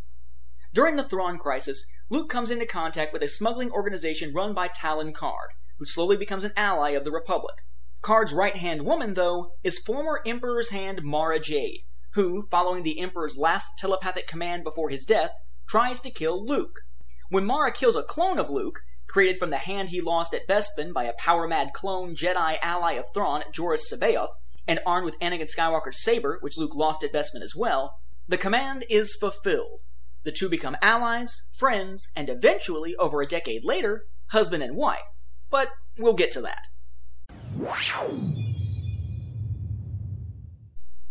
During 0.75 0.97
the 0.97 1.05
Thrawn 1.05 1.37
crisis, 1.37 1.85
Luke 2.09 2.31
comes 2.31 2.50
into 2.50 2.64
contact 2.64 3.12
with 3.12 3.23
a 3.23 3.29
smuggling 3.29 3.71
organization 3.71 4.33
run 4.33 4.55
by 4.55 4.69
Talon 4.69 5.12
Karrde, 5.12 5.52
who 5.79 5.85
slowly 5.85 6.17
becomes 6.17 6.45
an 6.45 6.52
ally 6.57 6.91
of 6.91 7.05
the 7.05 7.12
Republic. 7.12 7.57
Karrde's 8.02 8.33
right 8.33 8.57
hand 8.57 8.87
woman, 8.87 9.12
though, 9.12 9.52
is 9.62 9.79
former 9.79 10.23
Emperor's 10.25 10.71
Hand 10.71 11.02
Mara 11.02 11.38
Jade, 11.38 11.81
who, 12.14 12.47
following 12.50 12.85
the 12.85 13.00
Emperor's 13.00 13.37
last 13.37 13.79
telepathic 13.79 14.26
command 14.26 14.64
before 14.64 14.88
his 14.88 15.05
death, 15.05 15.33
tries 15.69 16.00
to 16.00 16.11
kill 16.11 16.43
Luke. 16.43 16.81
When 17.29 17.45
Mara 17.45 17.71
kills 17.71 17.97
a 17.97 18.02
clone 18.02 18.38
of 18.38 18.49
Luke, 18.49 18.81
created 19.07 19.38
from 19.38 19.50
the 19.50 19.59
hand 19.59 19.91
he 19.91 20.00
lost 20.00 20.33
at 20.33 20.49
Bespin 20.49 20.95
by 20.95 21.05
a 21.05 21.12
power 21.19 21.47
mad 21.47 21.75
clone 21.75 22.17
Jedi 22.17 22.57
ally 22.62 22.93
of 22.93 23.05
Thrawn, 23.12 23.43
Joruus 23.52 23.93
C'baoth, 23.93 24.33
and 24.67 24.81
armed 24.87 25.05
with 25.05 25.19
Anakin 25.21 25.49
Skywalker's 25.55 26.02
saber, 26.02 26.38
which 26.41 26.57
Luke 26.57 26.75
lost 26.75 27.05
at 27.05 27.12
Bespin 27.12 27.43
as 27.43 27.55
well, 27.55 27.99
the 28.26 28.38
command 28.38 28.87
is 28.88 29.14
fulfilled, 29.14 29.81
the 30.25 30.33
two 30.33 30.49
become 30.49 30.76
allies, 30.81 31.43
friends, 31.52 32.11
and 32.14 32.29
eventually, 32.29 32.94
over 32.97 33.20
a 33.20 33.27
decade 33.27 33.64
later, 33.64 34.07
husband 34.29 34.62
and 34.62 34.77
wife. 34.77 35.16
But 35.51 35.70
we'll 35.99 36.14
get 36.14 36.31
to 36.33 36.40
that. 36.42 36.68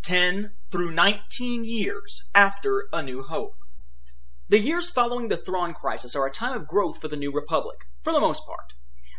10 0.02 0.50
through 0.70 0.90
19 0.90 1.64
years 1.64 2.24
after 2.34 2.88
A 2.92 3.02
New 3.02 3.22
Hope. 3.22 3.54
The 4.48 4.58
years 4.58 4.90
following 4.90 5.28
the 5.28 5.36
Thrawn 5.36 5.72
crisis 5.72 6.16
are 6.16 6.26
a 6.26 6.30
time 6.30 6.54
of 6.54 6.66
growth 6.66 7.00
for 7.00 7.08
the 7.08 7.16
New 7.16 7.32
Republic, 7.32 7.86
for 8.02 8.12
the 8.12 8.20
most 8.20 8.44
part. 8.44 8.74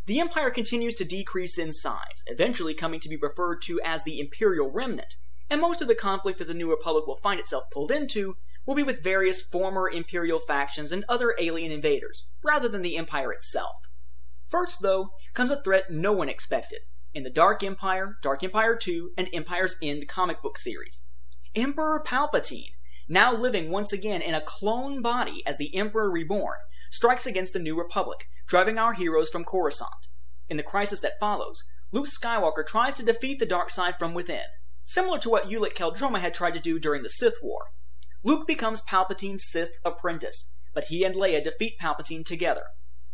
The 0.06 0.20
Empire 0.20 0.52
continues 0.52 0.96
to 0.96 1.06
decrease 1.06 1.58
in 1.58 1.72
size, 1.72 2.24
eventually 2.28 2.74
coming 2.74 3.00
to 3.00 3.10
be 3.10 3.16
referred 3.16 3.62
to 3.64 3.80
as 3.86 4.04
the 4.04 4.20
Imperial 4.20 4.70
Remnant, 4.70 5.16
and 5.50 5.62
most 5.62 5.82
of 5.82 5.88
the 5.88 5.96
conflict 5.96 6.40
that 6.40 6.48
the 6.48 6.54
New 6.54 6.70
Republic 6.70 7.08
will 7.08 7.18
find 7.18 7.40
itself 7.40 7.64
pulled 7.72 7.92
into 7.92 8.36
will 8.66 8.76
be 8.76 8.84
with 8.84 9.04
various 9.04 9.42
former 9.42 9.90
Imperial 9.90 10.40
factions 10.40 10.92
and 10.92 11.04
other 11.10 11.36
alien 11.40 11.72
invaders, 11.72 12.28
rather 12.44 12.70
than 12.70 12.82
the 12.82 12.98
Empire 12.98 13.32
itself. 13.32 13.76
First, 14.50 14.82
though, 14.82 15.10
comes 15.34 15.52
a 15.52 15.62
threat 15.62 15.90
no 15.90 16.14
one 16.14 16.30
expected 16.30 16.82
in 17.14 17.24
the 17.24 17.30
Dark 17.30 17.64
Empire, 17.64 18.18
Dark 18.22 18.44
Empire 18.44 18.76
2, 18.76 19.12
and 19.18 19.30
Empire's 19.34 19.78
End 19.82 20.08
comic 20.08 20.42
book 20.42 20.58
series. 20.58 21.00
Emperor 21.56 22.04
Palpatine, 22.06 22.72
now 23.08 23.36
living 23.36 23.70
once 23.70 23.94
again 23.94 24.22
in 24.22 24.34
a 24.34 24.42
clone 24.42 25.02
body 25.02 25.44
as 25.46 25.58
the 25.58 25.76
Emperor 25.76 26.10
Reborn, 26.10 26.58
strikes 26.90 27.26
against 27.26 27.54
the 27.54 27.60
New 27.60 27.78
Republic, 27.78 28.28
driving 28.48 28.78
our 28.78 28.94
heroes 28.94 29.30
from 29.30 29.44
Coruscant. 29.44 30.08
In 30.50 30.58
the 30.58 30.64
crisis 30.64 31.00
that 31.02 31.20
follows, 31.20 31.64
Luke 31.92 32.08
Skywalker 32.08 32.66
tries 32.66 32.96
to 32.96 33.06
defeat 33.06 33.40
the 33.40 33.46
dark 33.46 33.70
side 33.70 33.98
from 34.00 34.14
within, 34.14 34.46
similar 34.84 35.20
to 35.20 35.30
what 35.30 35.50
Ulic 35.50 35.74
Qel-Droma 35.74 36.20
had 36.20 36.34
tried 36.34 36.54
to 36.56 36.60
do 36.60 36.80
during 36.80 37.04
the 37.04 37.10
Sith 37.10 37.38
War. 37.44 37.66
Luke 38.24 38.48
becomes 38.48 38.82
Palpatine's 38.82 39.46
Sith 39.50 39.78
apprentice, 39.84 40.50
but 40.74 40.86
he 40.86 41.04
and 41.04 41.14
Leia 41.14 41.44
defeat 41.44 41.74
Palpatine 41.82 42.26
together. 42.26 42.64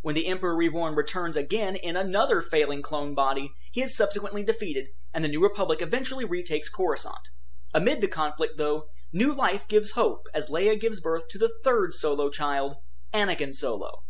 When 0.02 0.14
the 0.14 0.28
Emperor 0.28 0.56
Reborn 0.56 0.94
returns 0.94 1.36
again 1.36 1.74
in 1.74 1.96
another 1.96 2.40
failing 2.40 2.80
clone 2.80 3.14
body, 3.14 3.50
he 3.72 3.82
is 3.82 3.96
subsequently 3.96 4.44
defeated, 4.44 4.88
and 5.12 5.24
the 5.24 5.28
New 5.28 5.42
Republic 5.42 5.82
eventually 5.82 6.24
retakes 6.24 6.68
Coruscant. 6.68 7.28
Amid 7.74 8.00
the 8.00 8.08
conflict, 8.08 8.56
though, 8.56 8.84
new 9.12 9.32
life 9.32 9.66
gives 9.66 9.92
hope 9.92 10.26
as 10.32 10.48
Leia 10.48 10.80
gives 10.80 11.00
birth 11.00 11.28
to 11.28 11.38
the 11.38 11.52
third 11.64 11.92
Solo 11.92 12.30
child, 12.30 12.76
Anakin 13.12 13.52
Solo. 13.52 14.04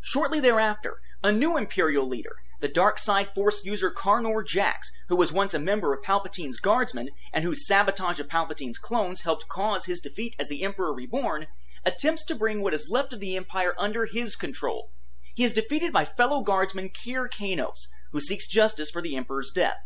Shortly 0.00 0.40
thereafter, 0.40 0.98
a 1.22 1.30
new 1.30 1.56
Imperial 1.56 2.08
leader, 2.08 2.36
the 2.60 2.68
dark 2.68 2.98
side 2.98 3.28
force 3.34 3.64
user 3.64 3.90
Carnor 3.90 4.42
Jax, 4.46 4.90
who 5.08 5.16
was 5.16 5.32
once 5.32 5.54
a 5.54 5.58
member 5.58 5.92
of 5.92 6.02
Palpatine's 6.02 6.58
guardsmen 6.58 7.10
and 7.32 7.44
whose 7.44 7.66
sabotage 7.66 8.20
of 8.20 8.28
Palpatine's 8.28 8.78
clones 8.78 9.22
helped 9.22 9.48
cause 9.48 9.86
his 9.86 10.00
defeat 10.00 10.36
as 10.38 10.48
the 10.48 10.62
Emperor 10.62 10.92
Reborn, 10.92 11.46
attempts 11.84 12.24
to 12.24 12.34
bring 12.34 12.62
what 12.62 12.74
is 12.74 12.90
left 12.90 13.12
of 13.12 13.20
the 13.20 13.36
Empire 13.36 13.74
under 13.78 14.06
his 14.06 14.36
control. 14.36 14.90
He 15.34 15.44
is 15.44 15.52
defeated 15.52 15.92
by 15.92 16.04
fellow 16.04 16.42
guardsman 16.42 16.90
Kir 16.90 17.28
Kanos, 17.28 17.88
who 18.12 18.20
seeks 18.20 18.46
justice 18.46 18.90
for 18.90 19.02
the 19.02 19.16
Emperor's 19.16 19.50
death. 19.50 19.78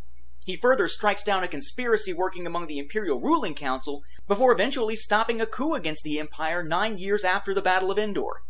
He 0.45 0.55
further 0.55 0.87
strikes 0.87 1.23
down 1.23 1.43
a 1.43 1.47
conspiracy 1.47 2.13
working 2.13 2.47
among 2.47 2.67
the 2.67 2.79
Imperial 2.79 3.19
Ruling 3.19 3.55
Council 3.55 4.03
before 4.27 4.51
eventually 4.51 4.95
stopping 4.95 5.41
a 5.41 5.45
coup 5.45 5.73
against 5.73 6.03
the 6.03 6.19
Empire 6.19 6.63
nine 6.63 6.97
years 6.97 7.23
after 7.23 7.53
the 7.53 7.61
Battle 7.61 7.91
of 7.91 7.99
Endor. 7.99 8.41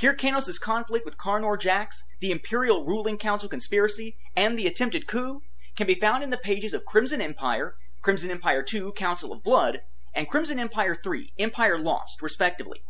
Kir 0.00 0.14
Kanos' 0.14 0.58
conflict 0.58 1.04
with 1.04 1.18
Carnor 1.18 1.58
Jax, 1.58 2.04
the 2.20 2.30
Imperial 2.30 2.86
Ruling 2.86 3.18
Council 3.18 3.50
conspiracy, 3.50 4.16
and 4.34 4.58
the 4.58 4.66
attempted 4.66 5.06
coup 5.06 5.42
can 5.76 5.86
be 5.86 5.94
found 5.94 6.24
in 6.24 6.30
the 6.30 6.38
pages 6.38 6.72
of 6.72 6.86
Crimson 6.86 7.20
Empire, 7.20 7.74
Crimson 8.00 8.30
Empire 8.30 8.62
2, 8.62 8.92
Council 8.92 9.30
of 9.30 9.44
Blood, 9.44 9.82
and 10.14 10.26
Crimson 10.26 10.58
Empire 10.58 10.94
3, 10.94 11.34
Empire 11.38 11.78
Lost, 11.78 12.22
respectively. 12.22 12.80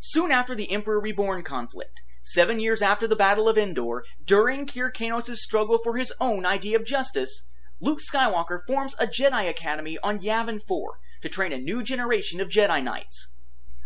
Soon 0.00 0.32
after 0.32 0.56
the 0.56 0.72
Emperor 0.72 0.98
Reborn 0.98 1.44
conflict, 1.44 2.02
seven 2.24 2.58
years 2.58 2.82
after 2.82 3.06
the 3.06 3.14
Battle 3.14 3.48
of 3.48 3.56
Endor, 3.56 4.02
during 4.24 4.66
Kir 4.66 4.90
Kanos' 4.90 5.36
struggle 5.36 5.78
for 5.78 5.96
his 5.96 6.12
own 6.20 6.44
idea 6.44 6.76
of 6.76 6.84
justice, 6.84 7.46
Luke 7.80 8.00
Skywalker 8.00 8.66
forms 8.66 8.96
a 8.98 9.06
Jedi 9.06 9.48
Academy 9.48 9.96
on 10.02 10.18
Yavin 10.18 10.60
4 10.60 10.98
to 11.22 11.28
train 11.28 11.52
a 11.52 11.58
new 11.58 11.84
generation 11.84 12.40
of 12.40 12.48
Jedi 12.48 12.82
Knights. 12.82 13.32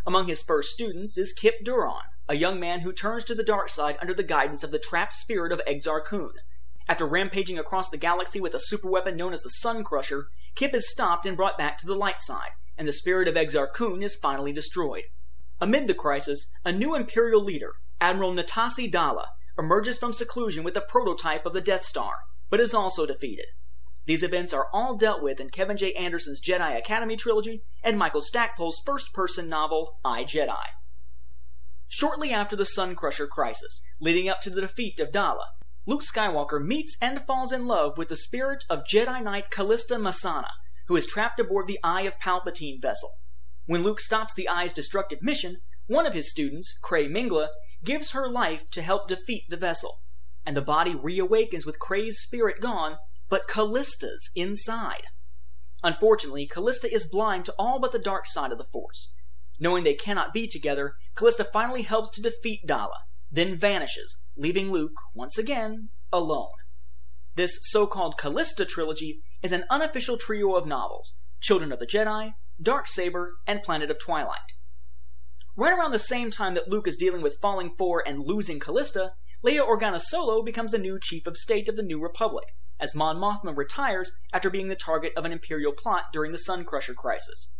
Among 0.07 0.29
his 0.29 0.41
first 0.41 0.71
students 0.71 1.19
is 1.19 1.39
Kyp 1.39 1.63
Durron, 1.63 2.01
a 2.31 2.37
young 2.37 2.61
man 2.61 2.81
who 2.81 2.93
turns 2.93 3.25
to 3.25 3.35
the 3.35 3.43
dark 3.43 3.69
side 3.69 3.99
under 4.01 4.15
the 4.15 4.23
guidance 4.23 4.63
of 4.63 4.71
the 4.71 4.79
trapped 4.79 5.15
spirit 5.15 5.51
of 5.51 5.61
Exar 5.67 6.05
Kun. 6.05 6.31
After 6.89 7.05
rampaging 7.05 7.59
across 7.59 7.91
the 7.91 7.97
galaxy 7.97 8.41
with 8.41 8.55
a 8.55 8.61
superweapon 8.73 9.17
known 9.17 9.33
as 9.33 9.43
the 9.43 9.51
Sun 9.51 9.83
Crusher, 9.83 10.29
Kyp 10.55 10.73
is 10.73 10.89
stopped 10.89 11.27
and 11.27 11.37
brought 11.37 11.59
back 11.59 11.77
to 11.79 11.89
the 11.89 11.97
light 11.97 12.23
side, 12.23 12.51
and 12.79 12.87
the 12.87 12.93
spirit 12.93 13.27
of 13.27 13.35
Exar 13.35 13.67
Kun 13.73 14.01
is 14.01 14.15
finally 14.15 14.53
destroyed. 14.53 15.07
Amid 15.61 15.89
the 15.89 15.95
crisis, 15.95 16.53
a 16.65 16.71
new 16.71 16.95
Imperial 16.95 17.43
leader, 17.43 17.73
Admiral 18.01 18.33
Natasi 18.33 18.89
Daala, 18.89 19.27
emerges 19.59 19.99
from 19.99 20.13
seclusion 20.13 20.63
with 20.63 20.77
a 20.77 20.81
prototype 20.83 21.45
of 21.45 21.53
the 21.53 21.61
Death 21.61 21.83
Star, 21.83 22.13
but 22.49 22.61
is 22.61 22.73
also 22.73 23.07
defeated. 23.07 23.47
These 24.07 24.23
events 24.23 24.53
are 24.53 24.69
all 24.73 24.97
dealt 24.97 25.21
with 25.21 25.41
in 25.41 25.51
Kevin 25.51 25.77
J. 25.77 25.95
Anderson's 25.95 26.41
Jedi 26.41 26.79
Academy 26.79 27.17
trilogy 27.17 27.65
and 27.83 27.99
Michael 27.99 28.23
Stackpole's 28.23 28.81
first 28.87 29.13
person 29.13 29.49
novel, 29.49 29.99
I 30.05 30.23
Jedi. 30.23 30.63
Shortly 31.93 32.33
after 32.33 32.55
the 32.55 32.65
Sun 32.65 32.95
Crusher 32.95 33.27
crisis, 33.27 33.83
leading 34.01 34.29
up 34.29 34.41
to 34.43 34.51
the 34.51 34.61
defeat 34.61 35.01
of 35.01 35.11
Daala, 35.11 35.47
Luke 35.87 36.03
Skywalker 36.03 36.65
meets 36.65 36.97
and 37.03 37.21
falls 37.21 37.51
in 37.51 37.67
love 37.67 37.99
with 37.99 38.09
the 38.09 38.17
spirit 38.17 38.65
of 38.71 38.85
Jedi 38.85 39.21
Knight 39.21 39.51
Callista 39.51 39.97
Masana, 39.97 40.51
who 40.87 40.95
is 40.95 41.05
trapped 41.05 41.41
aboard 41.41 41.67
the 41.67 41.81
Eye 41.83 42.03
of 42.03 42.21
Palpatine 42.21 42.81
vessel. 42.81 43.11
When 43.67 43.83
Luke 43.83 44.01
stops 44.01 44.33
the 44.33 44.49
Eye's 44.49 44.73
destructive 44.73 45.21
mission, 45.21 45.63
one 45.89 46.07
of 46.07 46.15
his 46.15 46.31
students, 46.31 46.79
Cray 46.81 47.09
Mingla, 47.09 47.49
gives 47.85 48.13
her 48.13 48.31
life 48.31 48.71
to 48.71 48.83
help 48.83 49.09
defeat 49.09 49.51
the 49.51 49.57
vessel, 49.57 50.01
and 50.47 50.57
the 50.57 50.63
body 50.63 50.95
reawakens 50.95 51.67
with 51.67 51.81
Cray's 51.81 52.21
spirit 52.21 52.61
gone, 52.61 52.99
but 53.29 53.49
Callista's 53.49 54.31
inside. 54.37 55.09
Unfortunately, 55.83 56.47
Callista 56.47 56.93
is 56.93 57.11
blind 57.11 57.47
to 57.47 57.55
all 57.59 57.81
but 57.81 57.91
the 57.91 57.99
dark 57.99 58.29
side 58.29 58.53
of 58.53 58.59
the 58.59 58.65
Force. 58.65 59.13
Knowing 59.59 59.85
they 59.85 59.95
cannot 59.95 60.33
be 60.33 60.47
together, 60.47 60.95
Callista 61.21 61.45
finally 61.45 61.83
helps 61.83 62.09
to 62.13 62.23
defeat 62.23 62.67
Daala, 62.67 63.01
then 63.31 63.55
vanishes, 63.55 64.19
leaving 64.39 64.73
Luke, 64.73 64.97
once 65.13 65.37
again, 65.37 65.91
alone. 66.11 66.55
This 67.37 67.59
so 67.61 67.87
called 67.87 68.17
Callista 68.17 68.65
trilogy 68.65 69.21
is 69.43 69.53
an 69.53 69.65
unofficial 69.69 70.17
trio 70.17 70.55
of 70.55 70.65
novels 70.65 71.19
Children 71.39 71.73
of 71.73 71.79
the 71.79 71.87
Jedi, 71.87 72.33
Dark 72.63 72.89
Saber, 72.89 73.35
and 73.47 73.63
Planet 73.63 73.91
of 73.91 74.01
Twilight. 74.01 74.55
Right 75.57 75.79
around 75.79 75.91
the 75.91 75.99
same 75.99 76.31
time 76.31 76.55
that 76.55 76.71
Luke 76.71 76.89
is 76.89 76.97
dealing 76.97 77.21
with 77.21 77.37
falling 77.43 77.69
for 77.77 78.03
and 78.07 78.25
losing 78.25 78.59
Callista, 78.59 79.13
Leia 79.45 79.61
Organa 79.61 80.01
Solo 80.01 80.43
becomes 80.43 80.73
the 80.73 80.79
new 80.79 80.99
Chief 80.99 81.27
of 81.27 81.37
State 81.37 81.69
of 81.69 81.77
the 81.77 81.83
New 81.83 82.01
Republic, 82.01 82.47
as 82.81 82.95
Mon 82.95 83.19
Mothma 83.19 83.55
retires 83.55 84.11
after 84.33 84.49
being 84.49 84.69
the 84.69 84.75
target 84.75 85.13
of 85.19 85.27
an 85.27 85.33
Imperial 85.33 85.73
plot 85.73 86.05
during 86.15 86.33
the 86.33 86.39
Sun 86.39 86.65
Crusher 86.65 86.95
crisis. 86.95 87.59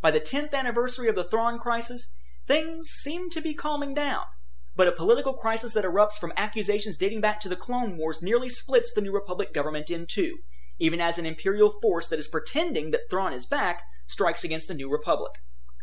By 0.00 0.12
the 0.12 0.20
10th 0.20 0.54
anniversary 0.54 1.08
of 1.08 1.16
the 1.16 1.24
Thrawn 1.24 1.58
crisis, 1.58 2.14
things 2.46 2.88
seem 2.88 3.30
to 3.30 3.40
be 3.40 3.54
calming 3.54 3.94
down, 3.94 4.24
but 4.76 4.88
a 4.88 4.92
political 4.92 5.34
crisis 5.34 5.72
that 5.74 5.84
erupts 5.84 6.18
from 6.18 6.32
accusations 6.36 6.96
dating 6.96 7.20
back 7.20 7.40
to 7.40 7.48
the 7.48 7.56
Clone 7.56 7.96
Wars 7.96 8.22
nearly 8.22 8.48
splits 8.48 8.92
the 8.92 9.00
New 9.00 9.12
Republic 9.12 9.54
government 9.54 9.90
in 9.90 10.06
two, 10.08 10.38
even 10.78 11.00
as 11.00 11.18
an 11.18 11.26
Imperial 11.26 11.72
force 11.82 12.08
that 12.08 12.18
is 12.18 12.28
pretending 12.28 12.90
that 12.90 13.08
Thrawn 13.10 13.32
is 13.32 13.46
back 13.46 13.82
strikes 14.06 14.44
against 14.44 14.68
the 14.68 14.74
New 14.74 14.90
Republic. 14.90 15.32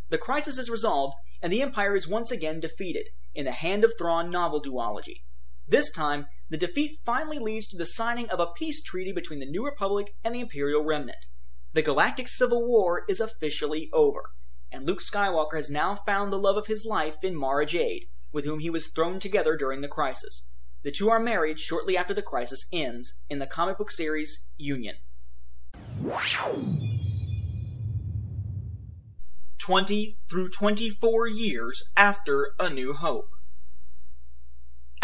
The 0.10 0.18
crisis 0.18 0.58
is 0.58 0.70
resolved, 0.70 1.16
and 1.42 1.52
the 1.52 1.62
Empire 1.62 1.96
is 1.96 2.08
once 2.08 2.32
again 2.32 2.60
defeated, 2.60 3.08
in 3.34 3.46
the 3.46 3.52
Hand 3.52 3.84
of 3.84 3.94
Thrawn 3.98 4.30
novel 4.30 4.62
duology. 4.62 5.22
This 5.68 5.92
time, 5.92 6.28
the 6.50 6.58
defeat 6.58 7.00
finally 7.06 7.40
leads 7.40 7.68
to 7.68 7.78
the 7.78 7.86
signing 7.86 8.30
of 8.30 8.42
a 8.42 8.48
peace 8.58 8.84
treaty 8.84 9.14
between 9.14 9.40
the 9.40 9.46
New 9.46 9.64
Republic 9.64 10.14
and 10.24 10.36
the 10.36 10.42
Imperial 10.42 10.84
Remnant. 10.84 11.18
The 11.74 11.82
Galactic 11.82 12.28
Civil 12.28 12.68
War 12.68 13.04
is 13.08 13.22
officially 13.22 13.90
over, 13.94 14.24
and 14.72 14.86
Luke 14.86 15.02
Skywalker 15.02 15.56
has 15.56 15.70
now 15.70 15.96
found 15.96 16.32
the 16.32 16.40
love 16.40 16.58
of 16.58 16.68
his 16.68 16.86
life 16.86 17.24
in 17.24 17.36
Mara 17.36 17.66
Jade, 17.66 18.08
with 18.32 18.46
whom 18.46 18.60
he 18.60 18.70
was 18.70 18.88
thrown 18.88 19.20
together 19.20 19.58
during 19.58 19.82
the 19.82 19.88
crisis. 19.88 20.50
The 20.84 20.92
two 20.92 21.10
are 21.10 21.20
married 21.20 21.60
shortly 21.60 21.98
after 21.98 22.14
the 22.14 22.22
crisis 22.22 22.68
ends 22.72 23.22
in 23.30 23.40
the 23.40 23.46
comic 23.46 23.78
book 23.78 23.92
series 23.92 24.48
Union. 24.58 24.96
20 29.60 30.18
through 30.28 30.50
24 30.50 31.28
years 31.28 31.84
after 31.96 32.54
A 32.60 32.70
New 32.70 32.94
Hope. 32.94 33.30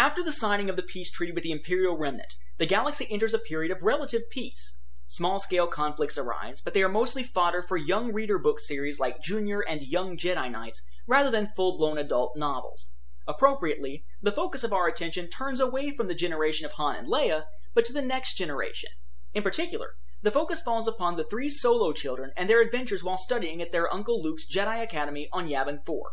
After 0.00 0.22
the 0.22 0.32
signing 0.32 0.68
of 0.68 0.76
the 0.76 0.82
peace 0.82 1.12
treaty 1.12 1.32
with 1.32 1.44
the 1.44 1.52
Imperial 1.52 1.96
Remnant, 1.96 2.34
the 2.56 2.66
galaxy 2.66 3.06
enters 3.08 3.34
a 3.34 3.38
period 3.38 3.70
of 3.70 3.82
relative 3.82 4.28
peace. 4.30 4.78
Small 5.10 5.38
scale 5.38 5.66
conflicts 5.66 6.18
arise, 6.18 6.60
but 6.60 6.74
they 6.74 6.82
are 6.82 6.88
mostly 6.88 7.22
fodder 7.22 7.62
for 7.62 7.78
young 7.78 8.12
reader 8.12 8.38
book 8.38 8.60
series 8.60 9.00
like 9.00 9.22
Junior 9.22 9.60
and 9.60 9.82
Young 9.82 10.18
Jedi 10.18 10.50
Knights 10.50 10.82
rather 11.06 11.30
than 11.30 11.46
full 11.46 11.78
blown 11.78 11.96
adult 11.96 12.36
novels. 12.36 12.90
Appropriately, 13.26 14.04
the 14.20 14.30
focus 14.30 14.64
of 14.64 14.72
our 14.74 14.86
attention 14.86 15.28
turns 15.28 15.60
away 15.60 15.96
from 15.96 16.08
the 16.08 16.14
generation 16.14 16.66
of 16.66 16.72
Han 16.72 16.94
and 16.94 17.08
Leia, 17.08 17.44
but 17.72 17.86
to 17.86 17.94
the 17.94 18.02
next 18.02 18.34
generation. 18.34 18.90
In 19.32 19.42
particular, 19.42 19.94
the 20.20 20.30
focus 20.30 20.60
falls 20.60 20.86
upon 20.86 21.16
the 21.16 21.24
three 21.24 21.48
solo 21.48 21.92
children 21.94 22.32
and 22.36 22.46
their 22.46 22.60
adventures 22.60 23.02
while 23.02 23.16
studying 23.16 23.62
at 23.62 23.72
their 23.72 23.92
Uncle 23.92 24.22
Luke's 24.22 24.46
Jedi 24.46 24.82
Academy 24.82 25.30
on 25.32 25.48
Yavin 25.48 25.78
4. 25.86 26.10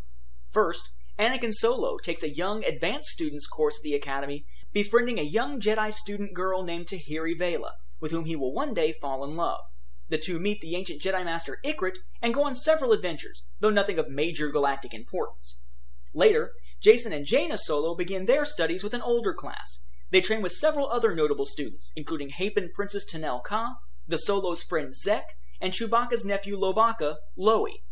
First, 0.51 0.91
Anakin 1.19 1.53
Solo 1.53 1.97
takes 1.97 2.23
a 2.23 2.34
young 2.34 2.63
advanced 2.63 3.10
student's 3.10 3.47
course 3.47 3.79
at 3.79 3.84
the 3.84 3.93
Academy, 3.93 4.45
befriending 4.71 5.19
a 5.19 5.23
young 5.23 5.60
Jedi 5.60 5.93
student 5.93 6.34
girl 6.34 6.63
named 6.63 6.88
Tahiri 6.88 7.38
Vela, 7.38 7.73
with 7.99 8.12
whom 8.12 8.25
he 8.25 8.36
will 8.36 8.53
one 8.53 8.73
day 8.73 8.91
fall 8.91 9.23
in 9.23 9.36
love. 9.36 9.62
The 10.10 10.17
two 10.17 10.39
meet 10.39 10.62
the 10.62 10.75
ancient 10.75 11.01
Jedi 11.01 11.25
Master 11.25 11.60
Ikrit 11.65 11.97
and 12.21 12.34
go 12.34 12.43
on 12.43 12.55
several 12.55 12.91
adventures, 12.91 13.43
though 13.60 13.69
nothing 13.69 13.97
of 13.97 14.10
major 14.10 14.49
galactic 14.49 14.93
importance. 14.93 15.65
Later, 16.13 16.51
Jacen 16.84 17.12
and 17.12 17.25
Jaina 17.25 17.58
Solo 17.58 17.95
begin 17.95 18.25
their 18.25 18.45
studies 18.45 18.84
with 18.84 18.93
an 18.93 19.01
older 19.01 19.34
class. 19.34 19.84
They 20.12 20.21
train 20.21 20.41
with 20.41 20.51
several 20.51 20.89
other 20.89 21.15
notable 21.15 21.45
students, 21.45 21.91
including 21.95 22.29
Hapan 22.29 22.71
Princess 22.73 23.05
Tenel 23.12 23.43
Ka, 23.43 23.77
the 24.08 24.17
Solo's 24.17 24.63
friend 24.63 24.93
Zekk, 24.93 25.34
and 25.60 25.73
Chewbacca's 25.73 26.23
nephew 26.23 26.58
Lowbacca, 26.58 27.15
Lowie. 27.36 27.84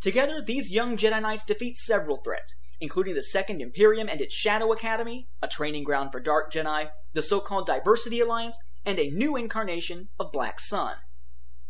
Together, 0.00 0.40
these 0.40 0.72
young 0.72 0.96
Jedi 0.96 1.20
Knights 1.20 1.44
defeat 1.44 1.76
several 1.76 2.22
threats, 2.24 2.56
including 2.80 3.14
the 3.14 3.22
Second 3.22 3.60
Imperium 3.60 4.08
and 4.08 4.20
its 4.20 4.34
Shadow 4.34 4.72
Academy, 4.72 5.28
a 5.42 5.48
training 5.48 5.84
ground 5.84 6.12
for 6.12 6.20
Dark 6.20 6.52
Jedi, 6.52 6.90
the 7.12 7.22
so-called 7.22 7.66
Diversity 7.66 8.20
Alliance, 8.20 8.58
and 8.84 8.98
a 8.98 9.10
new 9.10 9.36
incarnation 9.36 10.08
of 10.18 10.32
Black 10.32 10.60
Sun. 10.60 10.96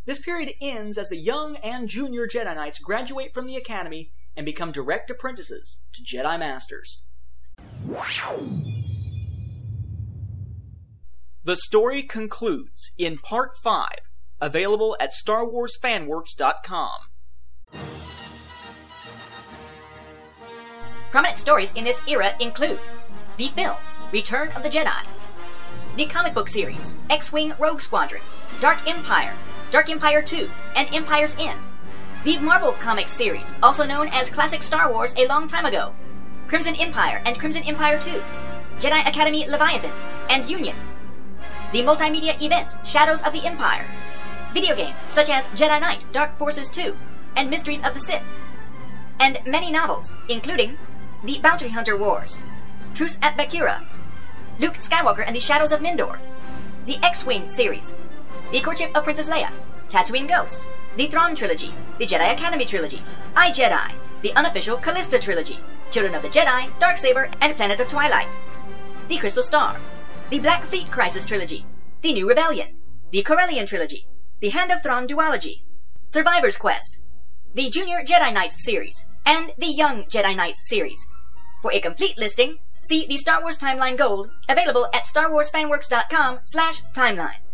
This 0.04 0.20
period 0.20 0.54
ends 0.60 0.96
as 0.96 1.08
the 1.08 1.18
young 1.18 1.56
and 1.56 1.88
junior 1.88 2.26
Jedi 2.26 2.54
Knights 2.54 2.78
graduate 2.78 3.34
from 3.34 3.46
the 3.46 3.56
Academy 3.56 4.12
and 4.36 4.46
become 4.46 4.72
direct 4.72 5.10
apprentices 5.10 5.84
to 5.92 6.02
Jedi 6.02 6.38
Masters. 6.38 7.04
The 11.44 11.56
story 11.56 12.02
concludes 12.02 12.92
in 12.98 13.18
Part 13.18 13.56
5, 13.56 13.88
available 14.40 14.96
at 15.00 15.12
StarWarsFanWorks.com. 15.12 16.98
Prominent 21.10 21.38
stories 21.38 21.72
in 21.72 21.84
this 21.84 22.06
era 22.06 22.34
include 22.38 22.78
the 23.38 23.48
film 23.48 23.76
Return 24.12 24.50
of 24.52 24.62
the 24.62 24.68
Jedi, 24.68 25.06
the 25.96 26.04
comic 26.04 26.34
book 26.34 26.50
series 26.50 26.98
X 27.08 27.32
Wing 27.32 27.54
Rogue 27.58 27.80
Squadron, 27.80 28.20
Dark 28.60 28.86
Empire, 28.86 29.34
Dark 29.70 29.88
Empire 29.88 30.20
2, 30.20 30.48
and 30.76 30.92
Empire's 30.92 31.34
End, 31.38 31.58
the 32.24 32.38
Marvel 32.40 32.72
Comics 32.72 33.12
series, 33.12 33.56
also 33.62 33.86
known 33.86 34.08
as 34.08 34.28
Classic 34.28 34.62
Star 34.62 34.92
Wars 34.92 35.14
a 35.16 35.26
long 35.28 35.48
time 35.48 35.64
ago, 35.64 35.94
Crimson 36.46 36.74
Empire 36.74 37.22
and 37.24 37.38
Crimson 37.38 37.62
Empire 37.62 37.98
2, 37.98 38.10
Jedi 38.78 39.08
Academy 39.08 39.48
Leviathan, 39.48 39.90
and 40.28 40.48
Union, 40.48 40.76
the 41.72 41.80
multimedia 41.80 42.40
event 42.42 42.74
Shadows 42.84 43.22
of 43.22 43.32
the 43.32 43.46
Empire, 43.46 43.86
video 44.52 44.76
games 44.76 45.06
such 45.08 45.30
as 45.30 45.46
Jedi 45.48 45.80
Knight 45.80 46.04
Dark 46.12 46.36
Forces 46.36 46.68
2 46.68 46.94
and 47.34 47.48
Mysteries 47.48 47.82
of 47.82 47.94
the 47.94 48.00
Sith, 48.00 48.22
and 49.18 49.40
many 49.46 49.72
novels, 49.72 50.14
including 50.28 50.76
The 51.24 51.40
Bounty 51.40 51.68
Hunter 51.68 51.96
Wars, 51.96 52.38
Truce 52.94 53.18
at 53.22 53.36
Bakura, 53.36 53.84
Luke 54.60 54.74
Skywalker 54.74 55.24
and 55.26 55.34
the 55.34 55.40
Shadows 55.40 55.72
of 55.72 55.80
Mindor, 55.80 56.18
the 56.86 56.96
X-Wing 57.04 57.50
series, 57.50 57.96
The 58.52 58.60
Courtship 58.60 58.94
of 58.96 59.02
Princess 59.02 59.28
Leia, 59.28 59.50
Tatooine 59.88 60.28
Ghost, 60.28 60.64
the 60.96 61.08
Thrawn 61.08 61.34
Trilogy, 61.34 61.74
the 61.98 62.06
Jedi 62.06 62.32
Academy 62.32 62.64
Trilogy, 62.64 63.02
I 63.34 63.50
Jedi, 63.50 63.94
the 64.22 64.32
unofficial 64.36 64.76
Callista 64.76 65.18
Trilogy, 65.18 65.58
Children 65.90 66.14
of 66.14 66.22
the 66.22 66.28
Jedi, 66.28 66.70
Dark 66.78 66.98
Saber, 66.98 67.30
and 67.40 67.56
Planet 67.56 67.80
of 67.80 67.88
Twilight, 67.88 68.38
the 69.08 69.18
Crystal 69.18 69.42
Star, 69.42 69.76
the 70.30 70.38
Black 70.38 70.62
Fleet 70.62 70.88
Crisis 70.88 71.26
Trilogy, 71.26 71.66
the 72.02 72.12
New 72.12 72.28
Rebellion, 72.28 72.76
the 73.10 73.24
Corellian 73.24 73.66
Trilogy, 73.66 74.06
the 74.38 74.50
Hand 74.50 74.70
of 74.70 74.84
Thrawn 74.84 75.08
Duology, 75.08 75.62
Survivor's 76.04 76.56
Quest, 76.56 77.02
the 77.54 77.68
Junior 77.70 78.04
Jedi 78.04 78.32
Knights 78.32 78.64
series, 78.64 79.04
and 79.28 79.52
the 79.58 79.66
Young 79.66 80.04
Jedi 80.04 80.34
Knights 80.34 80.66
series. 80.68 81.06
For 81.60 81.70
a 81.72 81.80
complete 81.80 82.16
listing, 82.16 82.56
see 82.80 83.06
the 83.06 83.18
Star 83.18 83.42
Wars 83.42 83.58
Timeline 83.58 83.98
Gold, 83.98 84.30
available 84.48 84.86
at 84.94 85.04
StarWarsFanWorks.com 85.04 86.40
slash 86.44 86.82
timeline. 86.94 87.47